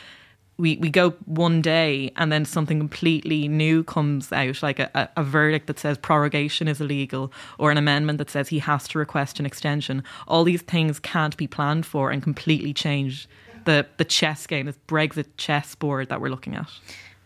we, 0.59 0.77
we 0.79 0.91
go 0.91 1.11
one 1.25 1.63
day 1.63 2.13
and 2.17 2.33
then 2.33 2.45
something 2.45 2.79
completely 2.79 3.47
new 3.47 3.85
comes 3.85 4.33
out, 4.33 4.61
like 4.63 4.81
a, 4.81 5.09
a, 5.17 5.23
verdict 5.23 5.69
that 5.69 5.79
says 5.79 5.97
prorogation 5.97 6.67
is 6.67 6.81
illegal 6.81 7.33
or 7.59 7.71
an 7.71 7.79
amendment 7.79 8.19
that 8.19 8.29
says 8.29 8.49
he 8.49 8.59
has 8.59 8.89
to 8.89 8.99
request 8.99 9.39
an 9.39 9.47
extension. 9.47 10.03
All 10.27 10.43
these 10.43 10.63
things 10.63 10.99
can't 10.99 11.37
be 11.37 11.47
planned 11.47 11.87
for 11.87 12.11
and 12.11 12.23
completely 12.23 12.75
change 12.75 13.29
the, 13.67 13.87
the 13.99 14.05
chess 14.05 14.47
game, 14.49 14.67
this 14.67 14.79
Brexit 14.89 15.27
chess 15.37 15.77
board 15.77 16.09
that 16.09 16.21
we're 16.21 16.31
looking 16.31 16.57
at. 16.57 16.69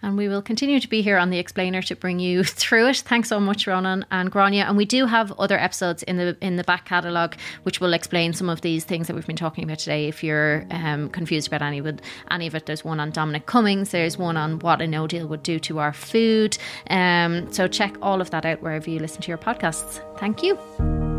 And 0.02 0.16
we 0.16 0.28
will 0.28 0.42
continue 0.42 0.80
to 0.80 0.88
be 0.88 1.00
here 1.00 1.16
on 1.16 1.30
the 1.30 1.38
Explainer 1.38 1.80
to 1.82 1.96
bring 1.96 2.18
you 2.18 2.44
through 2.62 2.88
it. 2.88 2.98
Thanks 2.98 3.28
so 3.28 3.38
much, 3.38 3.66
Rónán 3.66 4.04
and 4.10 4.30
Gráinne. 4.30 4.64
And 4.64 4.76
we 4.76 4.84
do 4.84 5.06
have 5.06 5.32
other 5.38 5.58
episodes 5.58 6.02
in 6.02 6.16
the 6.16 6.36
in 6.40 6.56
the 6.56 6.64
back 6.64 6.84
catalogue 6.84 7.36
which 7.62 7.80
will 7.80 7.92
explain 7.92 8.32
some 8.32 8.48
of 8.48 8.60
these 8.60 8.84
things 8.84 9.06
that 9.06 9.14
we've 9.14 9.26
been 9.26 9.36
talking 9.36 9.64
about 9.64 9.78
today. 9.78 10.08
If 10.08 10.24
you're 10.24 10.66
um, 10.70 11.08
confused 11.10 11.46
about 11.46 11.62
any 11.62 11.80
with 11.80 12.00
any 12.30 12.46
of 12.46 12.54
it, 12.54 12.66
there's 12.66 12.84
one 12.84 13.00
on 13.00 13.10
Dominic 13.10 13.46
Cummings. 13.46 13.90
There's 13.90 14.18
one 14.18 14.36
on 14.36 14.58
what 14.58 14.82
a 14.82 14.86
No 14.86 15.06
Deal 15.06 15.26
would 15.28 15.42
do 15.42 15.58
to 15.60 15.78
our 15.78 15.92
food. 15.92 16.58
Um, 16.90 17.52
so 17.52 17.68
check 17.68 17.96
all 18.02 18.20
of 18.20 18.30
that 18.30 18.44
out 18.44 18.62
wherever 18.62 18.90
you 18.90 18.98
listen 18.98 19.22
to 19.22 19.28
your 19.28 19.38
podcasts. 19.38 20.00
Thank 20.18 20.42
you. 20.42 21.11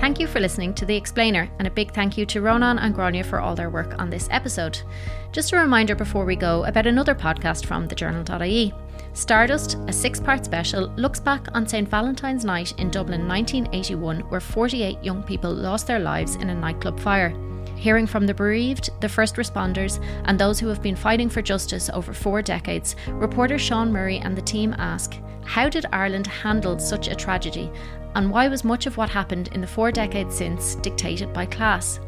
Thank 0.00 0.18
you 0.18 0.26
for 0.26 0.40
listening 0.40 0.72
to 0.74 0.86
The 0.86 0.96
Explainer, 0.96 1.50
and 1.58 1.68
a 1.68 1.70
big 1.70 1.92
thank 1.92 2.16
you 2.16 2.24
to 2.24 2.40
Rónán 2.40 2.78
and 2.80 2.94
Gráinne 2.94 3.22
for 3.22 3.38
all 3.38 3.54
their 3.54 3.68
work 3.68 3.98
on 3.98 4.08
this 4.08 4.28
episode. 4.30 4.80
Just 5.30 5.52
a 5.52 5.58
reminder 5.58 5.94
before 5.94 6.24
we 6.24 6.36
go 6.36 6.64
about 6.64 6.86
another 6.86 7.14
podcast 7.14 7.66
from 7.66 7.86
thejournal.ie. 7.86 8.72
Stardust, 9.12 9.76
a 9.88 9.92
six 9.92 10.18
part 10.18 10.42
special, 10.42 10.86
looks 10.96 11.20
back 11.20 11.48
on 11.52 11.68
St. 11.68 11.86
Valentine's 11.86 12.46
Night 12.46 12.72
in 12.78 12.90
Dublin 12.90 13.28
1981, 13.28 14.20
where 14.30 14.40
48 14.40 15.04
young 15.04 15.22
people 15.22 15.52
lost 15.52 15.86
their 15.86 15.98
lives 15.98 16.36
in 16.36 16.48
a 16.48 16.54
nightclub 16.54 16.98
fire. 16.98 17.34
Hearing 17.80 18.06
from 18.06 18.26
the 18.26 18.34
bereaved, 18.34 18.90
the 19.00 19.08
first 19.08 19.36
responders, 19.36 20.04
and 20.26 20.38
those 20.38 20.60
who 20.60 20.68
have 20.68 20.82
been 20.82 20.94
fighting 20.94 21.30
for 21.30 21.40
justice 21.40 21.88
over 21.94 22.12
four 22.12 22.42
decades, 22.42 22.94
reporter 23.08 23.58
Sean 23.58 23.90
Murray 23.90 24.18
and 24.18 24.36
the 24.36 24.42
team 24.42 24.74
ask 24.76 25.16
How 25.46 25.70
did 25.70 25.86
Ireland 25.90 26.26
handle 26.26 26.78
such 26.78 27.08
a 27.08 27.14
tragedy? 27.14 27.72
And 28.14 28.30
why 28.30 28.48
was 28.48 28.64
much 28.64 28.84
of 28.84 28.98
what 28.98 29.08
happened 29.08 29.48
in 29.52 29.62
the 29.62 29.66
four 29.66 29.90
decades 29.90 30.36
since 30.36 30.74
dictated 30.74 31.32
by 31.32 31.46
class? 31.46 32.00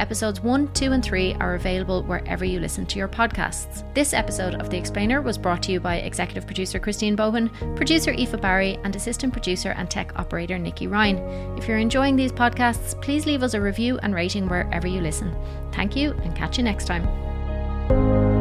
Episodes 0.00 0.40
1, 0.40 0.72
2, 0.72 0.92
and 0.92 1.04
3 1.04 1.34
are 1.34 1.56
available 1.56 2.02
wherever 2.02 2.42
you 2.42 2.58
listen 2.58 2.86
to 2.86 2.98
your 2.98 3.06
podcasts. 3.06 3.84
This 3.92 4.14
episode 4.14 4.54
of 4.54 4.70
The 4.70 4.78
Explainer 4.78 5.20
was 5.20 5.36
brought 5.36 5.62
to 5.64 5.72
you 5.72 5.78
by 5.78 5.96
executive 5.96 6.46
producer 6.46 6.78
Christine 6.78 7.14
Bowen, 7.14 7.50
producer 7.76 8.10
Aoife 8.12 8.40
Barry, 8.40 8.78
and 8.82 8.96
assistant 8.96 9.30
producer 9.30 9.72
and 9.72 9.90
tech 9.90 10.18
operator 10.18 10.58
Nikki 10.58 10.86
Ryan. 10.86 11.18
If 11.58 11.68
you're 11.68 11.76
enjoying 11.76 12.16
these 12.16 12.32
podcasts, 12.32 13.00
please 13.02 13.26
leave 13.26 13.42
us 13.42 13.52
a 13.52 13.60
review 13.60 13.98
and 14.02 14.14
rating 14.14 14.48
wherever 14.48 14.86
you 14.86 15.02
listen. 15.02 15.36
Thank 15.72 15.94
you, 15.94 16.12
and 16.24 16.34
catch 16.34 16.56
you 16.56 16.64
next 16.64 16.86
time. 16.86 18.39